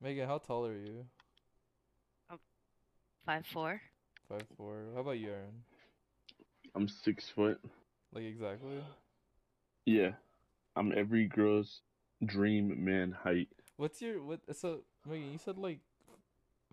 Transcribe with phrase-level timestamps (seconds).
[0.00, 1.06] Megan, how tall are you?
[2.30, 2.38] Um,
[3.26, 3.80] five four.
[4.28, 4.84] Five four.
[4.94, 5.64] How about you, Aaron?
[6.74, 7.60] I'm six foot.
[8.12, 8.82] Like exactly?
[9.86, 10.12] Yeah,
[10.76, 11.80] I'm every girl's
[12.24, 13.48] dream man height.
[13.76, 14.40] What's your what?
[14.56, 15.80] So Megan, you said like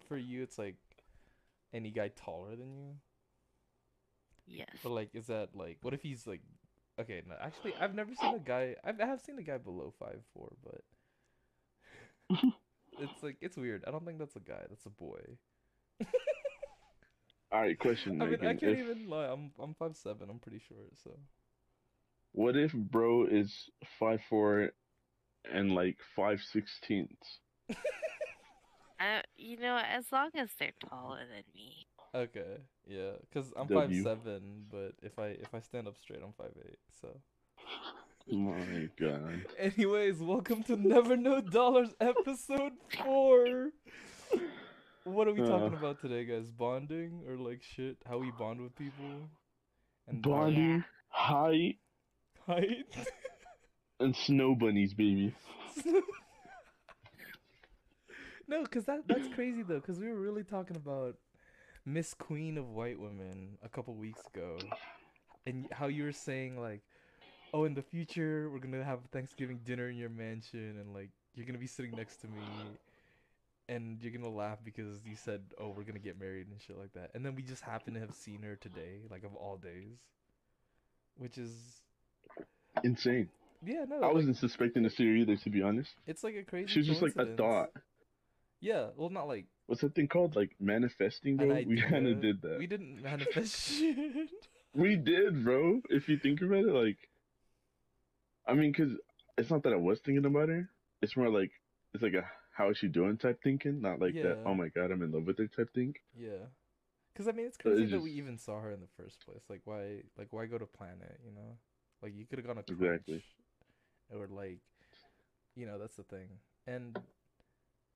[0.08, 0.76] for you it's like
[1.74, 2.96] any guy taller than you,
[4.48, 4.68] Yes.
[4.84, 6.42] but like is that like what if he's like
[7.00, 7.22] okay?
[7.28, 8.76] No, actually I've never seen a guy.
[8.84, 10.82] I've I have seen a guy below five four, but
[13.00, 13.84] it's like it's weird.
[13.88, 14.62] I don't think that's a guy.
[14.70, 15.22] That's a boy.
[17.52, 19.26] All right, question, I mean, I can't If, even lie.
[19.28, 20.30] I'm I'm five seven.
[20.30, 20.92] I'm pretty short.
[21.04, 21.12] So
[22.34, 23.70] what if bro is
[24.00, 24.72] five four
[25.52, 27.40] and like five sixteenths?
[29.00, 31.86] Uh, you know, as long as they're taller than me.
[32.16, 32.58] okay,
[32.88, 34.04] yeah, cause I'm W.
[34.04, 36.80] five seven, but if I if I stand up straight, I'm five eight.
[37.00, 37.10] So.
[38.32, 39.46] My God.
[39.58, 42.74] Anyways, welcome to Never Know Dollars episode
[43.04, 43.70] four.
[45.06, 45.78] What are we talking Uh.
[45.78, 46.52] about today, guys?
[46.52, 47.98] Bonding or like shit?
[48.06, 49.30] How we bond with people?
[50.08, 51.78] And Bonding, height,
[52.46, 52.86] height?
[54.02, 55.34] and snow bunnies, baby.
[58.48, 59.80] no, cause that that's crazy though.
[59.80, 61.16] Cause we were really talking about
[61.86, 64.58] Miss Queen of White Women a couple weeks ago,
[65.46, 66.82] and how you were saying like,
[67.58, 71.46] oh, in the future we're gonna have Thanksgiving dinner in your mansion, and like you're
[71.46, 72.42] gonna be sitting next to me,
[73.68, 76.94] and you're gonna laugh because you said, oh, we're gonna get married and shit like
[76.94, 79.98] that, and then we just happen to have seen her today, like of all days,
[81.18, 81.52] which is
[82.84, 83.30] Insane.
[83.66, 85.92] yeah, no, I like, wasn't suspecting this year either, to be honest.
[86.06, 86.68] it's like a crazy.
[86.68, 87.72] She was just like a thought.
[88.60, 90.36] Yeah, well, not like What's that thing called?
[90.36, 91.64] Like manifesting, an bro?
[91.68, 92.58] We kind of did that.
[92.58, 94.30] We didn't manifest shit.
[94.74, 95.82] We did, bro.
[95.90, 96.98] If you think about it, like,
[98.48, 98.92] I mean, cause
[99.38, 100.70] it's not that I was thinking about her.
[101.02, 101.52] It's more like
[101.94, 102.24] it's like a
[102.56, 104.40] how is she doing type thinking, not like that.
[104.46, 105.94] Oh my god, I'm in love with her type thing.
[106.18, 106.48] Yeah,
[107.14, 109.42] because I mean, it's crazy it's that we even saw her in the first place.
[109.50, 110.04] Like, why?
[110.18, 111.20] Like, why go to Planet?
[111.26, 111.58] You know,
[112.02, 113.22] like you could have gone to Exactly.
[114.10, 114.60] Crunch, or like,
[115.56, 116.28] you know, that's the thing.
[116.66, 116.98] And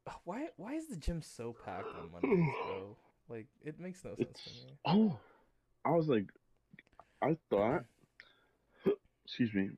[0.07, 0.47] uh, why?
[0.57, 2.95] Why is the gym so packed on Mondays, bro?
[3.29, 4.77] Like, it makes no sense to me.
[4.85, 5.17] oh,
[5.85, 6.27] I was like,
[7.21, 7.83] I thought.
[9.25, 9.69] Excuse me.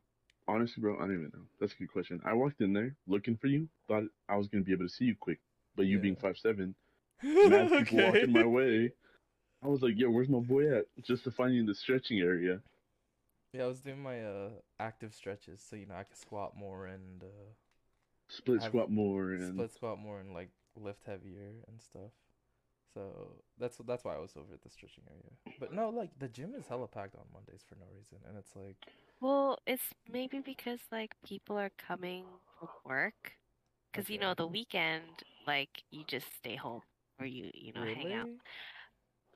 [0.48, 1.46] Honestly, bro, I don't even know.
[1.60, 2.22] That's a good question.
[2.26, 5.06] I walked in there looking for you, thought I was gonna be able to see
[5.06, 5.40] you quick,
[5.76, 6.76] but you being five seven,
[7.24, 8.06] mad people okay.
[8.06, 8.92] walking my way.
[9.64, 10.86] I was like, yo, where's my boy at?
[11.02, 12.60] Just to find you in the stretching area.
[13.54, 14.50] Yeah, I was doing my uh
[14.80, 17.52] active stretches, so you know I could squat more and uh
[18.28, 22.12] Split squat more and split squat more and like lift heavier and stuff.
[22.94, 25.32] So that's that's why I was over at the stretching area.
[25.60, 28.56] But no, like the gym is hella packed on Mondays for no reason, and it's
[28.56, 28.78] like
[29.20, 32.26] Well, it's maybe because like people are coming
[32.60, 33.34] from work.
[33.92, 36.82] Because you know, the weekend, like you just stay home
[37.20, 38.30] or you, you know, hang out.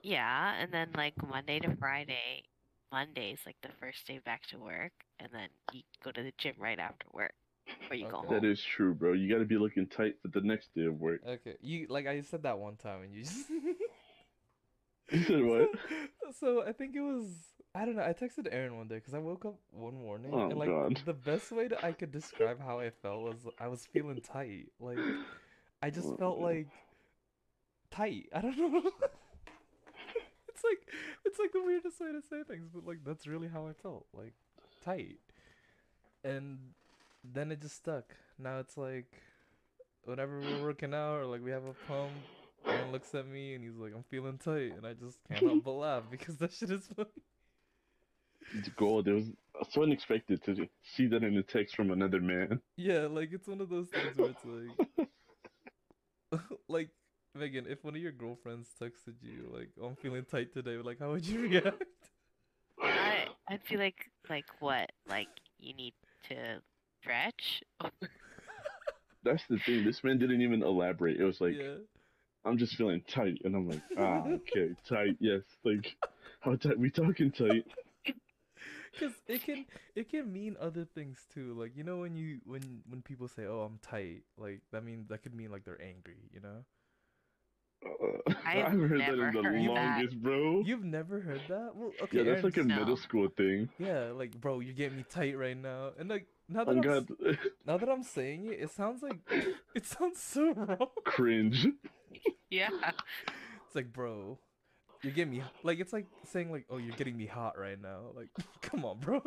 [0.03, 2.43] Yeah, and then like Monday to Friday,
[2.91, 6.55] Monday's like the first day back to work, and then you go to the gym
[6.57, 7.33] right after work,
[7.89, 8.27] or you go Okay.
[8.27, 8.41] home.
[8.41, 9.13] that is true, bro.
[9.13, 11.21] You got to be looking tight for the next day of work.
[11.27, 13.47] Okay, you like I said that one time, and you just.
[15.09, 15.69] You said what?
[16.21, 17.29] So, so I think it was
[17.73, 18.03] I don't know.
[18.03, 21.01] I texted Aaron one day because I woke up one morning Oh, and like God.
[21.05, 24.67] the best way that I could describe how I felt was I was feeling tight.
[24.81, 24.99] Like
[25.81, 26.47] I just Oh, felt man.
[26.49, 26.67] like
[27.89, 28.25] tight.
[28.33, 28.81] I don't know.
[30.49, 33.67] It's like it's like the weirdest way to say things, but like that's really how
[33.67, 34.07] I felt.
[34.13, 34.33] Like
[34.83, 35.19] tight.
[36.23, 36.57] And
[37.33, 38.15] then it just stuck.
[38.39, 39.21] Now it's like
[40.03, 42.11] whenever we're working out or like we have a pump,
[42.65, 45.63] Aaron looks at me and he's like, I'm feeling tight and I just can't help
[45.63, 47.09] but laugh because that shit is funny.
[48.55, 49.07] It's gold.
[49.07, 49.25] It was
[49.71, 52.61] so unexpected to see that in a text from another man.
[52.77, 54.45] Yeah, like it's one of those things where it's
[54.97, 55.07] like
[56.67, 56.89] like
[57.35, 60.99] Megan, if one of your girlfriends texted you like, oh, I'm feeling tight today, like
[60.99, 61.83] how would you react?
[62.81, 64.91] I I'd be like like what?
[65.09, 65.93] Like you need
[66.29, 66.61] to
[67.01, 67.63] stretch?
[69.23, 69.83] That's the thing.
[69.83, 71.19] This man didn't even elaborate.
[71.19, 71.75] It was like, yeah.
[72.45, 75.17] I'm just feeling tight, and I'm like, ah, okay, tight.
[75.19, 75.95] Yes, like,
[76.39, 76.79] how tight?
[76.79, 77.65] We talking tight?
[78.99, 79.65] Cause it can
[79.95, 81.53] it can mean other things too.
[81.59, 85.07] Like you know when you when when people say, "Oh, I'm tight," like that means
[85.09, 86.17] that could mean like they're angry.
[86.33, 86.63] You know.
[87.85, 89.67] Uh, I've I've heard that never in the heard that.
[89.69, 90.63] longest, bro.
[90.65, 91.71] You've never heard that?
[91.75, 92.17] Well, okay.
[92.17, 92.79] yeah, that's like a No.
[92.79, 93.69] middle school thing.
[93.77, 97.09] Yeah, like bro, you're getting me tight right now, and like now that I'm God,
[97.25, 99.19] s- now that I'm saying it, it sounds like
[99.75, 100.87] it sounds so wrong.
[101.05, 101.67] cringe.
[102.49, 102.69] Yeah.
[103.65, 104.39] It's like, bro,
[105.03, 108.11] you're getting me like it's like saying like, oh, you're getting me hot right now.
[108.15, 108.29] Like,
[108.61, 109.21] come on, bro.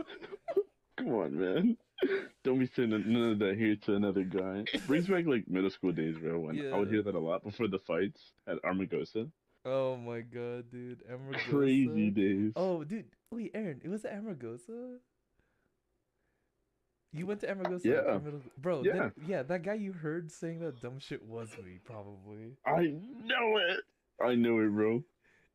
[1.05, 1.77] Come on, man.
[2.45, 4.65] Don't be sending none of that here to another guy.
[4.87, 6.39] Brings back like middle school days, bro.
[6.39, 9.31] When I would hear that a lot before the fights at Armagosa.
[9.65, 11.03] Oh my god, dude.
[11.11, 11.51] Amargosa.
[11.51, 12.53] Crazy days.
[12.57, 13.05] Oh, dude.
[13.31, 14.97] Wait, Aaron, it was at Amargosa?
[17.13, 17.85] You went to Amargosa?
[17.85, 18.17] Yeah.
[18.17, 18.93] in middle- Bro, Yeah.
[18.95, 22.57] then- yeah, that guy you heard saying that dumb shit was me, probably.
[22.65, 22.87] I
[23.25, 23.81] know it.
[24.25, 25.03] I know it, bro.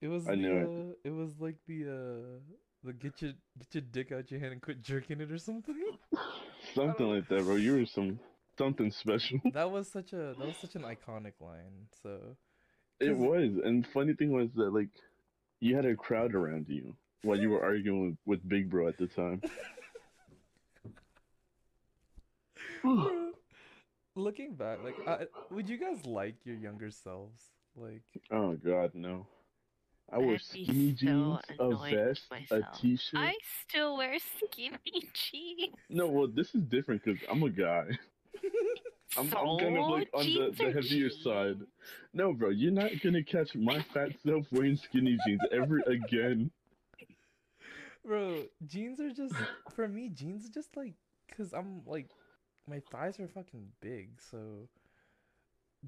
[0.01, 0.67] It was I the, knew it.
[0.91, 2.39] uh, it was like the uh
[2.85, 5.75] the get your get your dick out your hand and quit jerking it or something.
[6.73, 7.55] Something like that, bro.
[7.55, 8.19] You were some
[8.57, 9.39] something special.
[9.53, 11.87] that was such a that was such an iconic line.
[12.01, 12.19] So
[12.99, 14.89] it was, and funny thing was that like
[15.59, 18.97] you had a crowd around you while you were arguing with, with Big Bro at
[18.97, 19.41] the time.
[22.81, 23.31] Bro,
[24.15, 27.41] looking back, like, I, would you guys like your younger selves?
[27.75, 29.27] Like, oh God, no!
[30.11, 32.81] I I'd wore be skinny so jeans, a annoyed with vest, a myself.
[32.81, 33.19] t-shirt.
[33.19, 33.35] I
[33.67, 34.79] still wear skinny
[35.13, 35.75] jeans.
[35.89, 37.85] No, well, this is different because I'm a guy.
[39.17, 41.57] I'm, so, I'm kind of like on the, jeans the are heavier side.
[42.13, 46.51] No, bro, you're not gonna catch my fat self wearing skinny jeans ever again.
[48.05, 49.35] bro, jeans are just
[49.75, 50.09] for me.
[50.09, 50.93] Jeans are just like,
[51.35, 52.09] cause I'm like,
[52.67, 54.67] my thighs are fucking big, so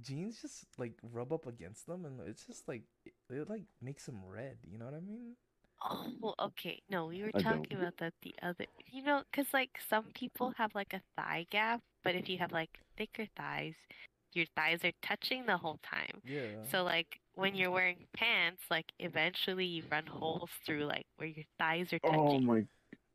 [0.02, 2.84] jeans just like rub up against them, and it's just like
[3.29, 4.57] it, it like makes them red.
[4.69, 5.35] You know what I mean?
[5.83, 6.81] Oh, okay.
[6.89, 7.81] No, we were I talking don't.
[7.81, 8.65] about that the other.
[8.91, 12.51] You know, because like some people have like a thigh gap, but if you have
[12.51, 13.75] like thicker thighs,
[14.33, 16.21] your thighs are touching the whole time.
[16.25, 16.63] Yeah.
[16.71, 21.45] So like when you're wearing pants, like eventually you run holes through like where your
[21.59, 22.19] thighs are oh touching.
[22.19, 22.63] Oh my,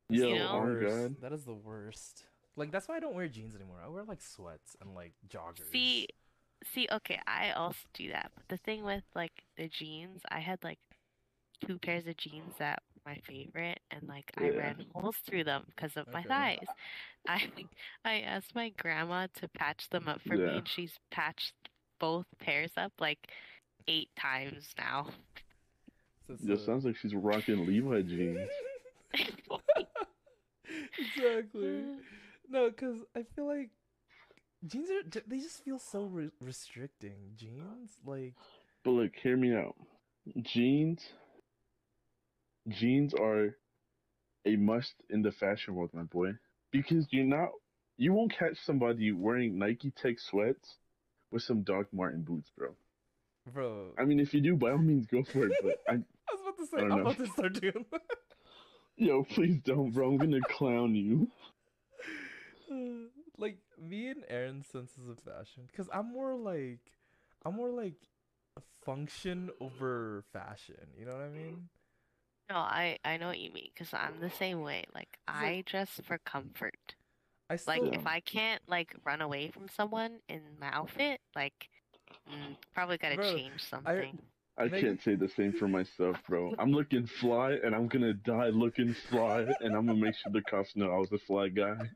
[0.08, 0.48] yo, You know?
[0.52, 0.74] oh my.
[0.74, 1.16] God.
[1.20, 2.24] That is the worst.
[2.56, 3.78] Like that's why I don't wear jeans anymore.
[3.84, 5.70] I wear like sweats and like joggers.
[5.72, 6.08] See,
[6.74, 8.30] see, okay, I also do that.
[8.34, 10.78] But the thing with like the jeans, I had like
[11.66, 15.64] two pairs of jeans that were my favorite, and like I ran holes through them
[15.74, 16.66] because of my thighs.
[17.28, 17.48] I
[18.04, 21.54] I asked my grandma to patch them up for me, and she's patched
[21.98, 23.18] both pairs up like
[23.88, 25.06] eight times now.
[26.26, 28.48] So it's, Just uh, sounds like she's rocking Levi jeans.
[30.98, 31.84] exactly.
[32.48, 33.70] No, because I feel like
[34.66, 37.34] jeans are they just feel so re- restricting.
[37.36, 38.34] Jeans, like
[38.84, 39.76] But look, hear me out.
[40.40, 41.00] Jeans,
[42.68, 43.56] jeans are
[44.44, 46.32] a must in the fashion world, my boy,
[46.70, 47.50] because you're not,
[47.96, 50.76] you won't catch somebody wearing Nike Tech sweats
[51.30, 52.74] with some Doc Marten boots, bro.
[53.52, 53.90] bro.
[53.98, 55.52] I mean, if you do, by all means, go for it.
[55.62, 55.96] But I, I
[56.32, 57.00] was about to say, I'm know.
[57.00, 58.00] about to start doing that.
[58.96, 60.10] yo, please don't, bro.
[60.10, 61.28] I'm gonna clown you.
[63.42, 66.80] like me and Aaron's senses of fashion, because I'm more like,
[67.44, 67.96] I'm more like
[68.84, 70.88] function over fashion.
[70.98, 71.68] You know what I mean?
[72.50, 74.84] No, I I know what you mean because I'm the same way.
[74.94, 76.96] Like I dress for comfort.
[77.50, 81.68] I Like still, if I can't like run away from someone in my outfit, like
[82.30, 84.18] mm, probably gotta Bro, change something.
[84.58, 86.54] I Make- can't say the same for myself, bro.
[86.58, 90.42] I'm looking fly, and I'm gonna die looking fly, and I'm gonna make sure the
[90.42, 91.90] cops know I was a fly guy.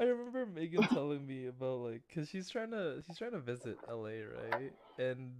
[0.00, 3.80] I remember Megan telling me about like, cause she's trying to she's trying to visit
[3.88, 4.72] LA, right?
[4.98, 5.32] And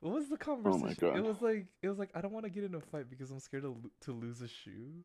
[0.00, 0.96] what was the oh conversation?
[0.96, 1.16] God.
[1.16, 3.30] It was like it was like I don't want to get in a fight because
[3.30, 5.04] I'm scared to to lose a shoe,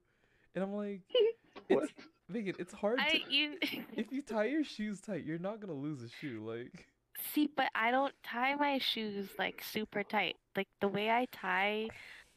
[0.55, 1.01] and I'm like,
[1.67, 1.85] What?
[1.85, 1.93] it's
[2.29, 3.57] Megan, it's hard I to you
[3.95, 6.43] if you tie your shoes tight, you're not gonna lose a shoe.
[6.45, 6.87] Like,
[7.33, 10.37] see, but I don't tie my shoes like super tight.
[10.55, 11.91] Like the way I tie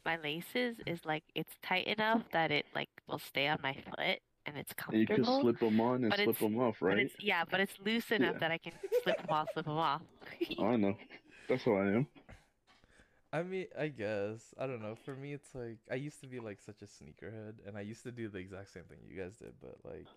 [0.05, 4.19] my laces is like it's tight enough that it like will stay on my foot
[4.45, 5.41] and it's And you can comfortable.
[5.41, 6.99] slip them on and but slip them off, right?
[6.99, 8.39] it's yeah, but it's loose enough Yeah.
[8.39, 8.73] that I can
[9.03, 10.01] slip them off, slip them off.
[10.59, 10.95] I know.
[11.47, 12.07] That's how I am.
[13.33, 14.95] I mean, I guess I don't know.
[14.95, 18.03] For me, it's like I used to be like such a sneakerhead, and I used
[18.03, 20.07] to do the exact same thing you guys did, but like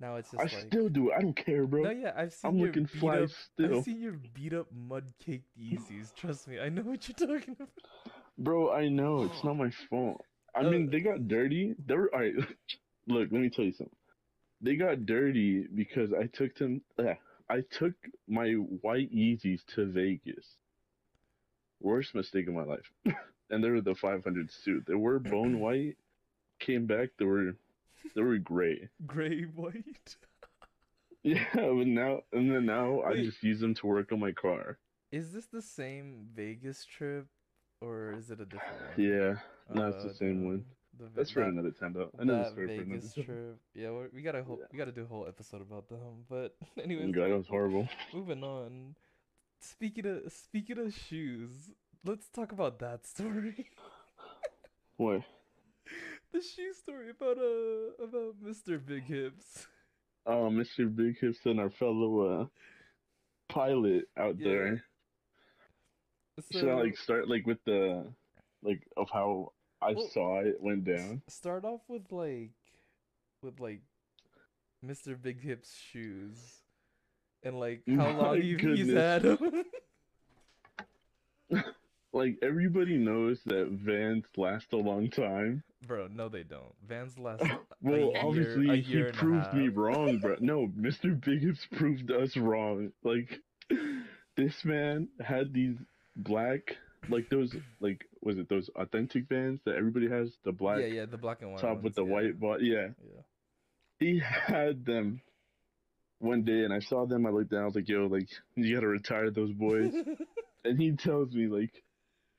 [0.00, 0.66] now it's just I like.
[0.66, 1.14] still do it.
[1.18, 1.82] I don't care, bro.
[1.82, 3.30] No, yeah, I've seen I'm your looking beat fly up.
[3.30, 3.78] still.
[3.78, 6.14] I've seen your beat up mud caked Yeezys.
[6.14, 7.68] Trust me, I know what you're talking about.
[8.38, 9.24] Bro, I know.
[9.24, 10.22] It's not my fault.
[10.54, 11.74] I Uh, mean, they got dirty.
[11.86, 12.10] They were.
[12.14, 12.34] Alright,
[13.06, 13.94] look, let me tell you something.
[14.60, 16.80] They got dirty because I took them.
[16.98, 17.14] Uh,
[17.48, 17.92] I took
[18.28, 20.46] my white Yeezys to Vegas.
[21.80, 22.90] Worst mistake of my life.
[23.50, 24.84] and they were the 500 suit.
[24.86, 25.96] They were bone white.
[26.58, 27.10] Came back.
[27.18, 27.54] They were.
[28.14, 28.88] They were gray.
[29.06, 30.16] Gray white.
[31.22, 34.78] Yeah, but now and then now I just use them to work on my car.
[35.10, 37.26] Is this the same Vegas trip,
[37.80, 39.04] or is it a different one?
[39.04, 39.34] Yeah,
[39.74, 40.64] no, it's Uh, the same one.
[40.98, 42.10] The That's for that- another time though.
[42.18, 43.24] I know that story for another Vegas time.
[43.24, 43.58] trip.
[43.74, 44.66] Yeah, we gotta whole, Yeah.
[44.72, 46.24] we gotta do a whole episode about them.
[46.28, 47.88] But anyways, God, that was horrible.
[48.14, 48.94] moving on.
[49.60, 51.70] Speaking of speaking of shoes,
[52.04, 53.70] let's talk about that story.
[54.98, 55.22] What?
[56.32, 58.84] the shoe story about uh about Mr.
[58.84, 59.66] Big Hips.
[60.24, 60.94] Oh, Mr.
[60.94, 62.46] Big Hips and our fellow uh,
[63.48, 64.48] pilot out Yeah.
[64.48, 64.84] there.
[66.50, 68.06] Should I like start like with the
[68.62, 71.22] like of how I Well, saw it went down?
[71.28, 72.50] start off with like
[73.42, 73.80] with like
[74.84, 75.20] Mr.
[75.20, 76.38] Big Hips shoes
[77.42, 79.64] and like how My long you, he's had them.
[82.12, 85.62] Like everybody knows that Vans last a long time.
[85.86, 86.72] Bro, no they don't.
[86.88, 90.36] Vans last a Well, year- obviously he year and a proved me wrong, bro.
[90.40, 91.20] No, Mr.
[91.22, 92.90] Big Hips proved us wrong.
[93.04, 93.40] Like
[94.34, 95.76] this man had these
[96.16, 100.30] black, like those, like was it those authentic Vans that everybody has?
[100.44, 102.12] The black Yeah, yeah, the black and white top with the yeah.
[102.12, 102.62] white bot.
[102.62, 103.22] Yeah, Yeah.
[103.98, 105.20] he had them
[106.18, 107.26] one day, and I saw them.
[107.26, 107.62] I looked down.
[107.62, 109.92] I was like, "Yo, like you gotta retire those boys."
[110.64, 111.82] and he tells me like,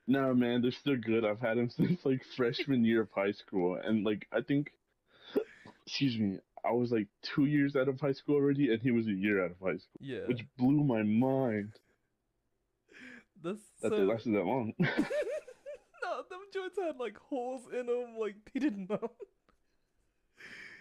[0.07, 1.25] "No, man, they're still good.
[1.25, 4.71] I've had them since like freshman year of high school, and like I think,
[5.86, 9.07] excuse me, I was like two years out of high school already, and he was
[9.07, 10.25] a year out of high school, yeah.
[10.27, 11.74] which blew my mind
[13.44, 14.74] That's that so they lasted that long.
[16.03, 19.12] No, them joints had like holes in them, like they didn't know.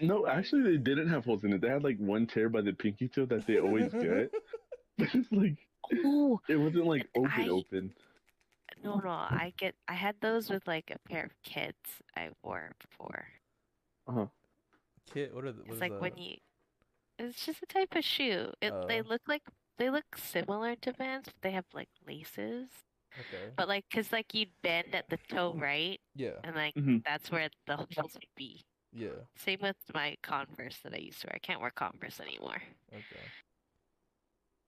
[0.00, 1.60] no, actually, they didn't have holes in it.
[1.60, 4.30] They had like one tear by the pinky toe that they always get.
[4.98, 5.56] But it's like
[6.04, 7.92] Ooh, it wasn't like open I- open.
[8.84, 9.10] no, no.
[9.10, 9.75] I get.
[9.88, 11.72] I had those with like a pair of Keds
[12.16, 13.26] I wore before.
[14.06, 14.26] Uh huh.
[15.12, 16.00] Kit, what are the, what It's is like that?
[16.02, 16.36] when you.
[17.18, 18.52] It's just a type of shoe.
[18.60, 19.08] It, they Oh.
[19.08, 19.42] look like
[19.78, 22.68] they look similar to Vans, but they have like laces.
[23.18, 23.52] Okay.
[23.56, 26.00] But like, cause like you'd bend at the toe, right?
[26.14, 26.38] Yeah.
[26.45, 27.02] And like Mhm.
[27.04, 28.64] that's where the holes would be.
[28.92, 29.25] Yeah.
[29.37, 31.37] Same with my Converse that I used to wear.
[31.37, 32.62] I can't wear Converse anymore.
[32.92, 33.33] Okay.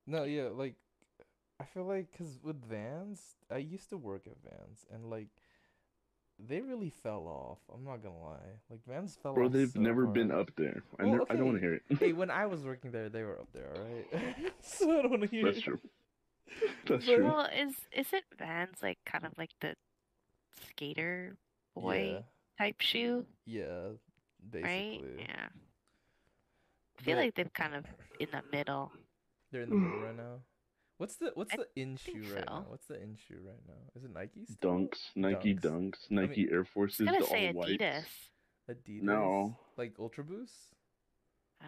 [0.07, 0.75] No, yeah, like
[1.61, 5.29] I feel like cuz with Vans, I used to work at Vans and like
[6.39, 7.59] they really fell off.
[7.75, 8.59] I'm not going to lie.
[8.71, 10.83] Like Vans fell Bro, off they've so never been up there.
[10.99, 11.83] I, Well, never, I don't want to hear it.
[11.99, 14.53] Hey, when I was working there, they were up there, all right?
[14.63, 15.63] so I don't want to hear That's it.
[15.65, 15.81] true.
[16.87, 17.25] That's But- true.
[17.25, 19.75] Well, is isn't Vans like kind of like the
[20.69, 21.37] skater
[21.75, 22.25] boy
[22.59, 23.63] type shoe, Yeah.
[24.53, 25.01] Yeah, right?
[25.01, 25.25] basically.
[25.29, 25.47] Yeah.
[26.99, 27.85] I feel But- like they're kind of
[28.21, 28.93] in the middle.
[29.51, 30.41] They're in the middle right now.
[30.99, 32.65] What's the what's I the in think shoe right now?
[32.69, 33.75] What's the in shoe right now?
[33.97, 34.53] Is it Nikes?
[34.53, 34.71] still?
[34.73, 35.61] Dunks, Nike Dunks.
[35.63, 37.73] Dunks, I mean- Nike Air I was Forces, gonna the say all whites.
[37.73, 38.05] Adidas.
[38.71, 39.03] Adidas?
[39.03, 39.57] No.
[39.77, 40.53] Like Ultra Boost?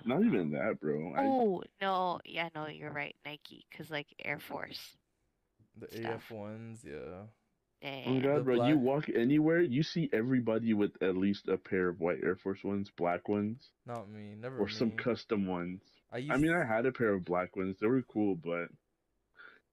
[0.07, 0.27] Don't know.
[0.27, 1.15] even that, bro.
[1.17, 3.15] I, Oh no, yeah, no, you're right.
[3.25, 4.81] Nike, cause like Air Force.
[5.79, 7.25] The AF ones, yeah.
[7.83, 8.67] Yeah, oh my god, The bro!
[8.69, 12.63] You walk anywhere, you see everybody with at least a pair of white Air Force
[12.63, 14.35] ones, black ones, Not me.
[14.39, 15.81] Never or some custom ones.
[16.13, 17.77] I used I mean, I had a pair of black ones.
[17.81, 18.67] They were cool, but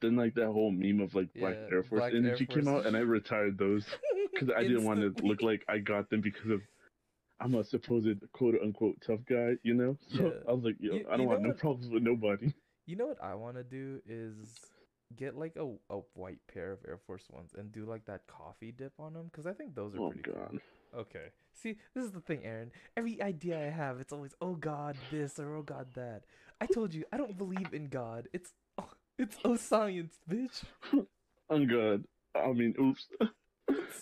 [0.02, 2.68] then like that whole meme of like black Yeah, Air Force black Air energy came
[2.68, 3.86] out, and I retired those
[4.34, 6.62] because I didn't want to look like I got them because of
[7.40, 9.98] I'm a supposed quote unquote tough guy, you know.
[10.16, 10.50] So Yeah.
[10.50, 12.54] I was like, yo, You- I don't want know no problems with nobody.
[12.90, 14.72] You know what I want to do is
[15.18, 18.72] get like a, a white pair of Air Force Ones and do like that coffee
[18.72, 20.52] dip on them because I think those are Oh pretty god.
[20.52, 21.02] cool.
[21.02, 21.26] Okay.
[21.54, 22.72] See, this is the thing, Aaron.
[22.96, 26.24] Every idea I have, it's always, oh God, this or oh God, that.
[26.62, 28.30] I told you, I don't believe in God.
[28.32, 28.54] It's,
[29.18, 30.64] it's oh science, bitch.
[31.50, 32.06] I'm good.
[32.36, 33.08] I mean, oops,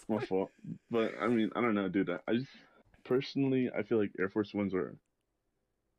[0.10, 0.52] my fault.
[0.92, 2.10] But I mean, I don't know, dude.
[2.10, 2.48] I, just
[3.04, 4.96] personally, I feel like Air Force Ones are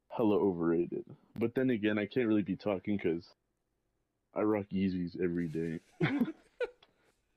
[0.09, 1.05] hella overrated.
[1.39, 3.27] But then again, I can't really be talking because
[4.35, 5.81] I rock Yeezys every day.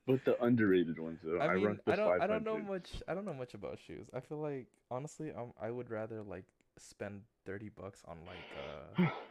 [0.07, 2.89] but the underrated ones, though, I, I rock the I don't, I don't know much.
[3.07, 4.07] I don't know much about shoes.
[4.13, 6.45] I feel like honestly, um, I would rather like
[6.77, 9.11] spend thirty bucks on like uh,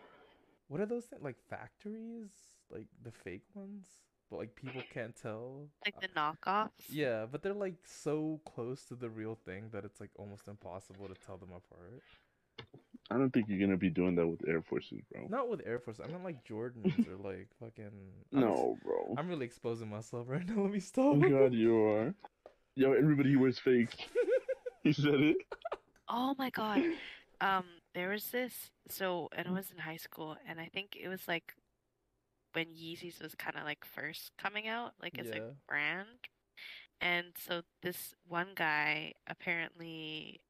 [0.69, 1.23] what are those things?
[1.23, 2.31] Like factories,
[2.71, 3.87] like the fake ones,
[4.31, 5.69] but like people can't tell.
[5.85, 6.71] like Uh, the knockoffs.
[6.91, 11.09] Yeah, but they're like so close to the real thing that it's like almost impossible
[11.09, 12.03] to tell them apart.
[13.11, 15.27] I don't think you're gonna be doing that with Air Forces, bro.
[15.29, 15.99] Not with Air Force.
[16.03, 17.91] I mean like Jordans or like fucking.
[18.35, 19.15] I'm No, bro.
[19.17, 20.63] I'm really exposing myself right now.
[20.63, 21.17] Let me stop.
[21.17, 22.15] Oh god, you are.
[22.75, 23.97] Yo, everybody wears fakes.
[24.85, 25.37] He said it.
[26.09, 26.83] Oh my god.
[27.41, 27.65] Um,
[27.99, 28.71] there was this.
[28.89, 31.55] So, and I was in high school, and I think it was like
[32.53, 35.35] when Yeezys was kind of like first coming out, like as Yeah.
[35.35, 36.09] a brand.
[37.01, 40.41] And so this one guy apparently,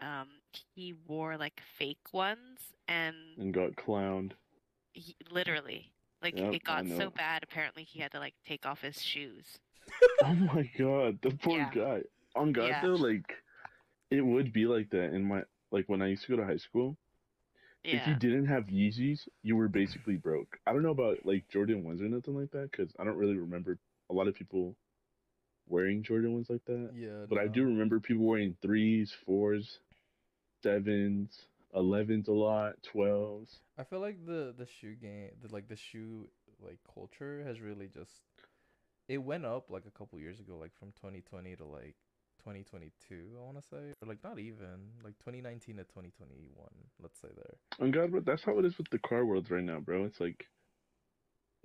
[0.00, 0.28] um,
[0.74, 4.32] he wore like fake ones, and And got clowned.
[4.92, 7.42] he, literally, like Yep, it got so bad.
[7.42, 9.58] Apparently, he had to like take off his shoes.
[10.22, 11.70] Oh my god, the poor Yeah.
[11.70, 12.02] guy.
[12.36, 12.80] On God Yeah.
[12.80, 13.24] though, like
[14.10, 16.58] it would be like that in my like when I used to go to high
[16.58, 16.96] school.
[17.84, 20.58] If you didn't have Yeezys, you were basically broke.
[20.66, 23.38] I don't know about like Jordan ones or nothing like that because I don't really
[23.38, 23.78] remember
[24.10, 24.74] a lot of people
[25.68, 26.90] wearing Jordan ones like that.
[26.94, 27.24] Yeah.
[27.28, 29.78] But I do remember people wearing threes, fours,
[30.62, 31.30] sevens,
[31.74, 33.60] elevens a lot, twelves.
[33.78, 36.28] I feel like the the shoe game, the like the shoe
[36.62, 38.10] like culture has really just
[39.08, 41.96] it went up like a couple years ago, like from 2020 to like
[42.38, 43.36] 2022.
[43.36, 46.68] I want to say, or like not even like 2019 to 2021.
[47.00, 47.56] Let's say there.
[47.78, 50.04] And God, but that's how it is with the car world right now, bro.
[50.04, 50.46] It's like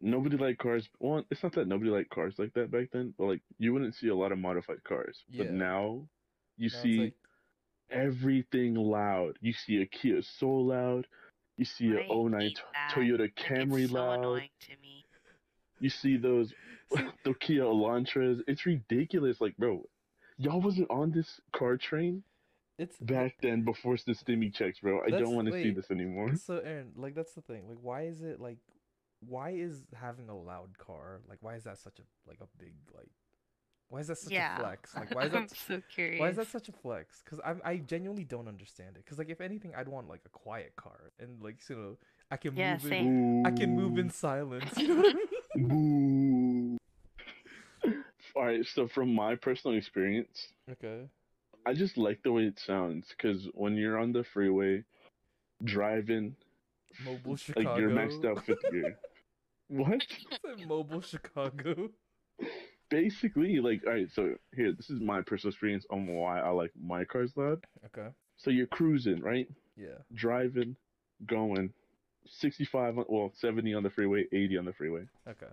[0.02, 0.88] nobody liked cars.
[1.00, 3.96] Well, it's not that nobody liked cars like that back then, but like you wouldn't
[3.96, 5.18] see a lot of modified cars.
[5.30, 5.44] Yeah.
[5.44, 6.08] But now
[6.58, 7.14] you Now see like,
[7.92, 9.38] everything loud.
[9.42, 11.08] You see a Kia Soul loud.
[11.58, 12.96] You see I a 09 that.
[12.96, 14.20] Toyota Camry it's so loud.
[14.20, 15.06] annoying to me.
[15.80, 18.42] You see those See- the Kia Elantras.
[18.48, 19.40] It's ridiculous.
[19.40, 19.84] Like, bro,
[20.38, 22.24] y'all wasn't on this car train
[22.80, 25.02] it's back then before the stimmy checks, bro.
[25.06, 26.36] I don't want to see this anymore.
[26.36, 27.68] So Aaron, like that's the thing.
[27.70, 28.58] Like why is it like
[29.20, 32.74] why is having a loud car like why is that such a like a big
[32.94, 33.10] like
[33.88, 34.58] why is that such yeah.
[34.58, 34.96] a flex?
[34.96, 35.38] Like why is that?
[35.42, 36.20] I'm that so curious.
[36.20, 37.22] why is that such a flex?
[37.22, 39.06] Cuz I I genuinely don't understand it.
[39.06, 41.98] Cuz like if anything I'd want like a quiet car and like you know
[42.32, 43.46] I can Yeah, move in same.
[43.46, 44.74] I can move in silence.
[44.78, 45.28] You know what I mean?
[48.36, 51.08] All right, so from my personal experience, Okay.
[51.66, 54.84] I just like the way it sounds because when you're on the freeway
[55.64, 56.36] driving,
[57.06, 57.70] Mobile Chicago.
[57.70, 58.98] like you're maxed out fifth gear.
[59.70, 60.06] What?
[60.68, 61.90] Mobile Chicago.
[62.90, 66.72] Basically, like, all right, so here, this is my personal experience on why I like
[66.80, 67.66] my cars loud.
[67.86, 68.10] Okay.
[68.38, 69.48] So you're cruising, right?
[69.76, 69.98] Yeah.
[70.14, 70.76] Driving,
[71.26, 71.74] going,
[72.28, 75.06] 65, well, 70 on the freeway, 80 on the freeway.
[75.28, 75.52] Okay.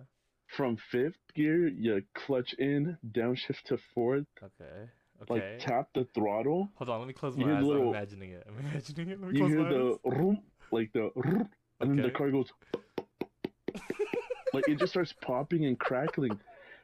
[0.57, 4.89] From fifth gear, you clutch in, downshift to fourth, Okay.
[5.21, 5.33] Okay.
[5.33, 6.69] Like tap the throttle.
[6.75, 7.63] Hold on, let me close my hear eyes.
[7.63, 8.43] the I'm imagining it.
[8.47, 9.21] I'm imagining it.
[9.21, 10.17] Let me You close hear my the eyes.
[10.17, 10.41] room,
[10.71, 11.09] like the,
[11.79, 12.47] and then the car goes,
[14.53, 16.39] like it just starts popping and crackling,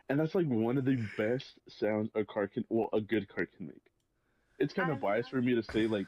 [0.07, 3.47] and that's like one of the best sounds a car can, well, a good car
[3.57, 3.81] can make.
[4.59, 6.07] It's kind of biased for me to say like,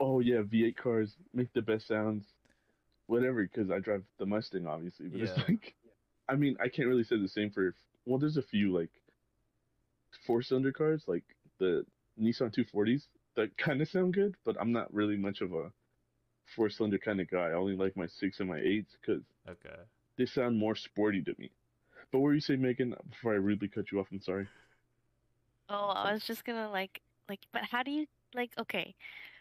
[0.00, 2.24] oh yeah, V8 cars make the best sounds,
[3.06, 5.44] whatever, because I drive the Mustang obviously, but it's Yeah.
[5.48, 5.74] like,
[6.28, 7.74] I mean, I can't really say the same for,
[8.06, 8.90] well, there's a few like
[10.26, 11.24] four cylinder cars like
[11.58, 11.84] the
[12.20, 15.70] Nissan 240s that kind of sound good, but I'm not really much of a
[16.56, 17.48] four cylinder kind of guy.
[17.48, 19.86] I only like my six and my eights because Okay.
[20.18, 21.50] they sound more sporty to me.
[22.12, 22.94] But what were you saying, Megan?
[23.10, 24.48] Before I rudely cut you off, I'm sorry.
[25.68, 28.94] Oh, I was just gonna like like but how do you like okay.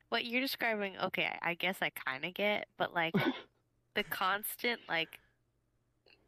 [0.09, 3.29] What you're describing, okay, I, I guess I kinda get, but like
[3.95, 5.19] the constant like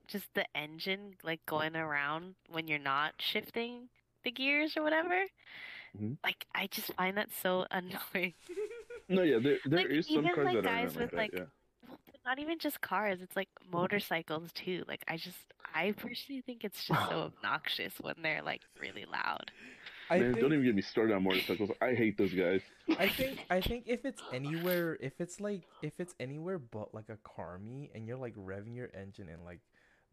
[0.07, 3.89] just the engine like going around when you're not shifting
[4.23, 5.23] the gears or whatever.
[5.97, 6.17] Mhm.
[6.23, 8.33] Like I just find that so annoying.
[9.09, 11.11] No, yeah, there there Like, is some even, cars like, that are guys not like
[11.11, 11.17] with, that.
[11.17, 11.45] like, yeah.
[11.87, 14.83] Well, not even just cars, it's like motorcycles too.
[14.87, 19.51] Like I just I personally think it's just so obnoxious when they're like really loud.
[20.09, 21.71] I Man, think, don't even get me started on motorcycles.
[21.81, 22.61] I hate those guys.
[22.97, 27.09] I think I think if it's anywhere if it's like if it's anywhere but like
[27.09, 29.59] a car meet and you're like revving your engine and like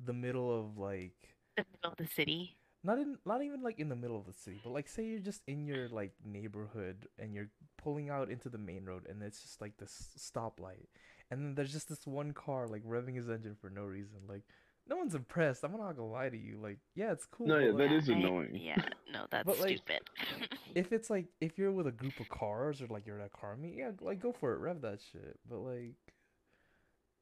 [0.06, 1.12] the middle of like
[1.56, 2.56] The middle of the city.
[2.82, 5.18] not in not even like in the middle of the city, but like say you're
[5.20, 9.40] just in your like neighborhood and you're pulling out into the main road and it's
[9.42, 10.86] just like this stoplight
[11.30, 14.18] and then there's just this one car like revving his engine for no reason.
[14.28, 14.42] Like
[14.86, 15.64] no one's impressed.
[15.64, 16.58] I'm not gonna lie to you.
[16.62, 17.46] Like yeah, it's cool.
[17.46, 18.50] No, but, yeah, like, that is I- annoying.
[18.60, 20.02] Yeah, no, that's But, like, stupid.
[20.74, 23.38] if it's like if you're with a group of cars or like you're at a
[23.38, 25.38] car meet, yeah, like go for it, rev that shit.
[25.48, 25.94] But like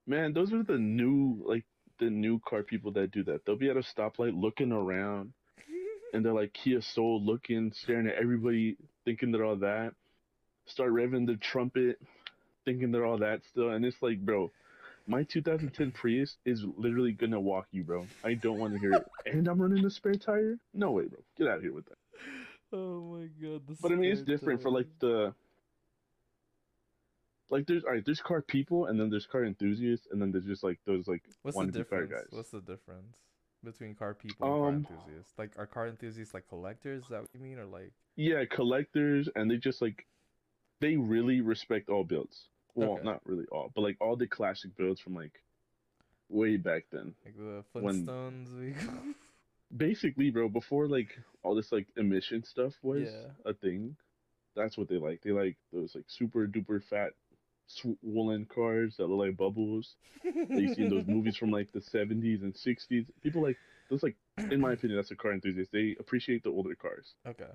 [0.06, 1.64] Man, those are the new like
[2.02, 3.44] the new car people that do that.
[3.44, 5.32] They'll be at a stoplight looking around
[6.12, 9.92] and they're like Kia Soul looking, staring at everybody, thinking they're all that.
[10.66, 12.00] Start revving the trumpet,
[12.64, 14.50] thinking they're all that still, and it's like, bro,
[15.06, 18.06] my 2010 Prius is literally gonna walk you, bro.
[18.24, 19.04] I don't want to hear it.
[19.26, 20.58] And I'm running a spare tire?
[20.74, 21.18] No way, bro.
[21.38, 21.98] Get out of here with that.
[22.72, 23.62] Oh my god.
[23.80, 25.34] But I mean, it's different for like the.
[27.52, 30.64] Like there's alright, there's car people, and then there's car enthusiasts, and then there's just
[30.64, 32.10] like those like What's the difference?
[32.10, 32.26] guys.
[32.30, 33.14] What's the difference
[33.62, 35.32] between car people and car Um, enthusiasts?
[35.38, 37.04] Like are car enthusiasts like collectors?
[37.04, 37.92] Is that what you mean, or like?
[38.16, 40.06] Yeah, collectors, and they just like
[40.80, 42.48] they really respect all builds.
[42.74, 43.04] Well, Okay.
[43.04, 45.42] not really all, but like all the classic builds from like
[46.30, 47.14] way back then.
[47.24, 49.14] Like the Flintstones vehicles.
[49.76, 53.30] Basically, bro, before like all this like emission stuff was Yeah.
[53.44, 53.94] a thing,
[54.56, 55.20] that's what they like.
[55.22, 57.12] They like those like super duper fat
[57.66, 61.80] swollen cars that look like bubbles that you see in those movies from like the
[61.80, 63.06] 70s and 60s.
[63.22, 63.56] People like
[63.90, 64.16] those like
[64.50, 65.72] in my opinion that's a car enthusiast.
[65.72, 67.14] They appreciate the older cars.
[67.26, 67.50] Okay.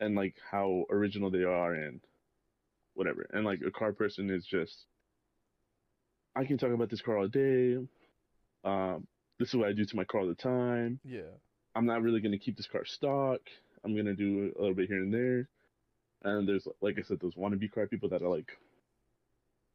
[0.00, 2.00] and like how original they are and
[2.94, 3.26] whatever.
[3.32, 4.86] And like a car person is just
[6.36, 7.76] I can talk about this car all day.
[8.64, 9.06] Um
[9.38, 11.00] this is what I do to my car all the time.
[11.04, 11.32] Yeah.
[11.74, 13.40] I'm not really gonna keep this car stock.
[13.84, 15.48] I'm gonna do a little bit here and there.
[16.22, 18.50] And there's like I said, those wannabe car people that are like,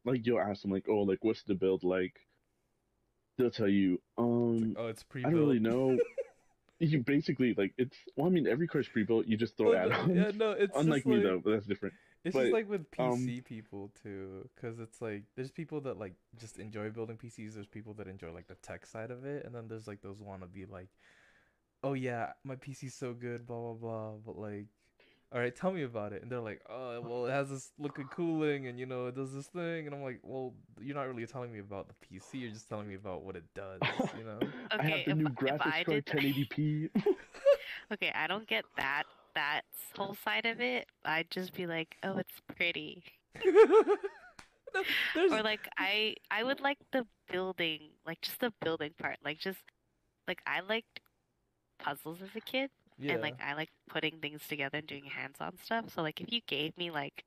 [0.04, 2.14] like you'll ask them like, oh, like what's the build like?
[3.38, 5.24] They'll tell you, It's um, like, oh, it's pre.
[5.24, 5.96] I don't really know.
[6.78, 7.96] you basically like it's.
[8.16, 9.26] Well, I mean, every car's pre-built.
[9.26, 10.16] You just throw add-ons.
[10.16, 11.94] Yeah, no, it's Unlike me like, though, but that's different.
[12.24, 15.98] It's But, just like with um, PC people too, because it's like there's people that
[15.98, 17.54] like just enjoy building PCs.
[17.54, 20.20] There's people that enjoy like the tech side of it, and then there's like those
[20.20, 20.88] wanna be like,
[21.82, 24.10] oh yeah, my PC's so good, blah blah blah.
[24.24, 24.66] But like,
[25.32, 26.22] all right, tell me about it.
[26.22, 29.32] And they're like, oh well, it has this liquid cooling, and you know it does
[29.32, 29.86] this thing.
[29.86, 32.40] And I'm like, well, you're not really telling me about the PC.
[32.40, 33.80] You're just telling me about what it does.
[34.18, 34.38] You know?
[34.70, 36.90] I have the if- new graphics card, 1080p.
[37.92, 39.62] Okay, I don't get that that
[39.96, 40.86] whole side of it.
[41.04, 43.02] I'd just be like, oh, it's pretty.
[44.72, 44.82] No,
[45.14, 49.16] there's Or like I I would like the building, like just the building part.
[49.24, 49.58] Like just
[50.28, 51.00] like I liked
[51.80, 53.14] puzzles as a kid yeah.
[53.14, 55.86] and like I like putting things together and doing hands-on stuff.
[55.94, 57.24] So like if you gave me like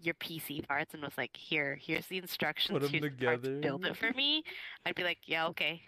[0.00, 3.60] your PC parts and was like, "Here, here's the instructions, 'em here's the parts, together.
[3.62, 4.44] build it for me,"
[4.84, 5.82] I'd be like, "Yeah, okay."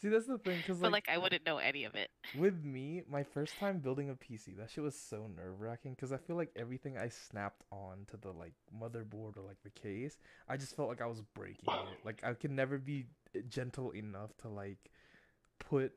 [0.00, 2.10] See, that's the thing, cause But like, like I wouldn't know any of it.
[2.32, 6.12] with me, my first time building a PC, that shit was so nerve wracking, cause
[6.12, 10.18] I feel like everything I snapped on to the like motherboard or like the case,
[10.48, 11.98] I just felt like I was breaking it.
[12.04, 14.90] Like I could never be uh, gentle enough to like
[15.60, 15.92] put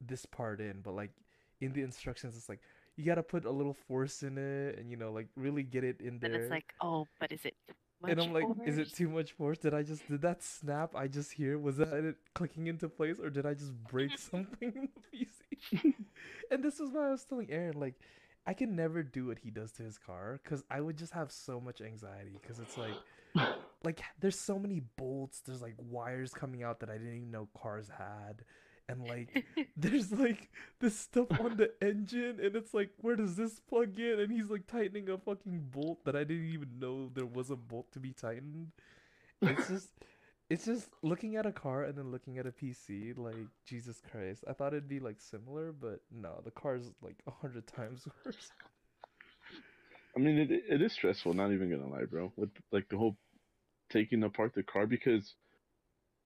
[0.00, 1.12] this part in, but like
[1.60, 2.60] in the instructions, it's like
[2.96, 6.00] you gotta put a little force in it, and you know, like really get it
[6.00, 6.30] in there.
[6.30, 7.54] Then it's like, "Oh, but is it
[8.00, 9.58] much and I'm like, is it too much force?
[9.58, 11.58] Did I just did that snap I just hear?
[11.58, 15.94] Was that it clicking into place, or did I just break something in the PC?
[16.50, 17.94] and this is why I was telling Aaron, like,
[18.46, 21.32] I can never do what he does to his car because I would just have
[21.32, 22.38] so much anxiety.
[22.40, 22.94] Because it's like,
[23.84, 27.48] like there's so many bolts, there's like wires coming out that I didn't even know
[27.60, 28.44] cars had,
[28.88, 29.44] and like
[29.76, 34.20] there's like this stuff on the engine and it's like where does this plug in
[34.20, 37.56] and he's like tightening a fucking bolt that i didn't even know there was a
[37.56, 38.72] bolt to be tightened
[39.42, 39.90] it's just
[40.50, 44.44] it's just looking at a car and then looking at a pc like jesus christ
[44.48, 48.52] i thought it'd be like similar but no the car's like a hundred times worse
[50.16, 51.34] I mean, it it is stressful.
[51.34, 52.32] Not even gonna lie, bro.
[52.36, 53.16] With like the whole
[53.90, 55.34] taking apart the car because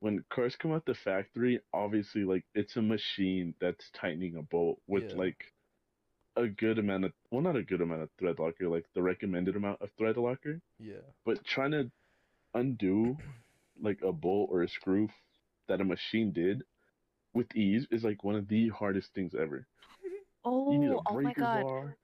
[0.02, 4.80] when cars come out the factory, obviously like it's a machine that's tightening a bolt
[4.88, 5.16] with Yeah.
[5.16, 5.52] like
[6.36, 9.56] a good amount of well, not a good amount of thread locker, like the recommended
[9.56, 10.60] amount of thread locker.
[10.78, 11.90] yeah But trying to
[12.54, 13.16] undo
[13.80, 15.08] like a bolt or a screw
[15.68, 16.64] that a machine did
[17.34, 19.66] with ease is like one of the hardest things ever.
[20.68, 21.66] You need a Oh, oh my God.
[21.66, 21.96] bar.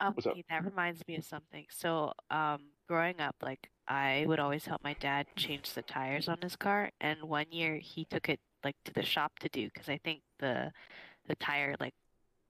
[0.00, 1.66] Um, What's okay, that reminds me of something.
[1.70, 6.38] So, um, growing up, like I would always help my dad change the tires on
[6.42, 9.88] his car, and one year he took it like to the shop to do because
[9.88, 10.72] I think the
[11.28, 11.94] the tire like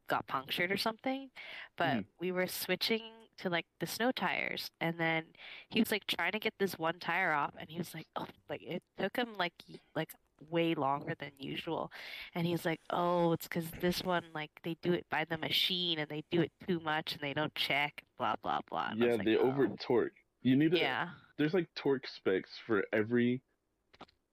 [0.09, 1.31] got punctured or something.
[1.77, 2.05] But Mhm.
[2.21, 3.03] we were switching
[3.39, 5.25] to like the snow tires, and then
[5.71, 8.27] he was like trying to get this one tire off, and he was like, oh,
[8.49, 9.55] like it took him like
[9.95, 10.11] like
[10.51, 11.91] way longer than usual.
[12.35, 15.99] And he's like, "Oh, it's because this one, like, they do it by the machine
[15.99, 19.17] and they do it too much and they don't check, blah blah blah." And Yeah,
[19.19, 20.15] like, they over "Oh." torque.
[20.47, 23.43] You need to Yeah, there's like torque specs for every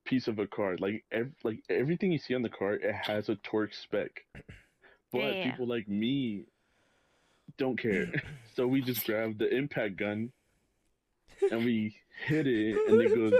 [0.05, 0.77] piece of a car.
[0.77, 4.11] Like ev- like everything you see on the car, it has a torque spec.
[5.11, 5.51] But Yeah, yeah.
[5.51, 6.45] people like me
[7.57, 8.11] don't care.
[8.55, 10.31] so we just grab the impact gun
[11.49, 11.95] and we
[12.27, 13.33] hit it and it goes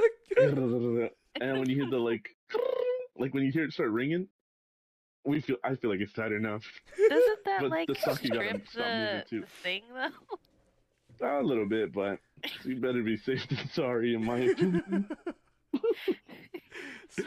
[1.41, 2.27] and when you hear the like
[3.19, 4.27] like when you hear it start ringing,
[5.25, 6.63] we feel I feel like it's tight enough.
[6.97, 9.41] doesn't that But like the socket strip stop the, too.
[9.41, 10.09] the thing though?
[11.39, 12.17] A little bit, but
[12.65, 15.09] you better be safe than sorry in my opinion.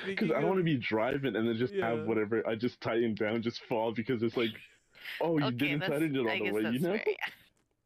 [0.05, 1.91] Because I don't want to be driving and then just Yeah.
[1.91, 4.51] have whatever I just tighten down just fall because it's like,
[5.21, 6.93] oh, you okay, didn't tighten it all I the way, you know?
[6.97, 7.15] fair, yeah.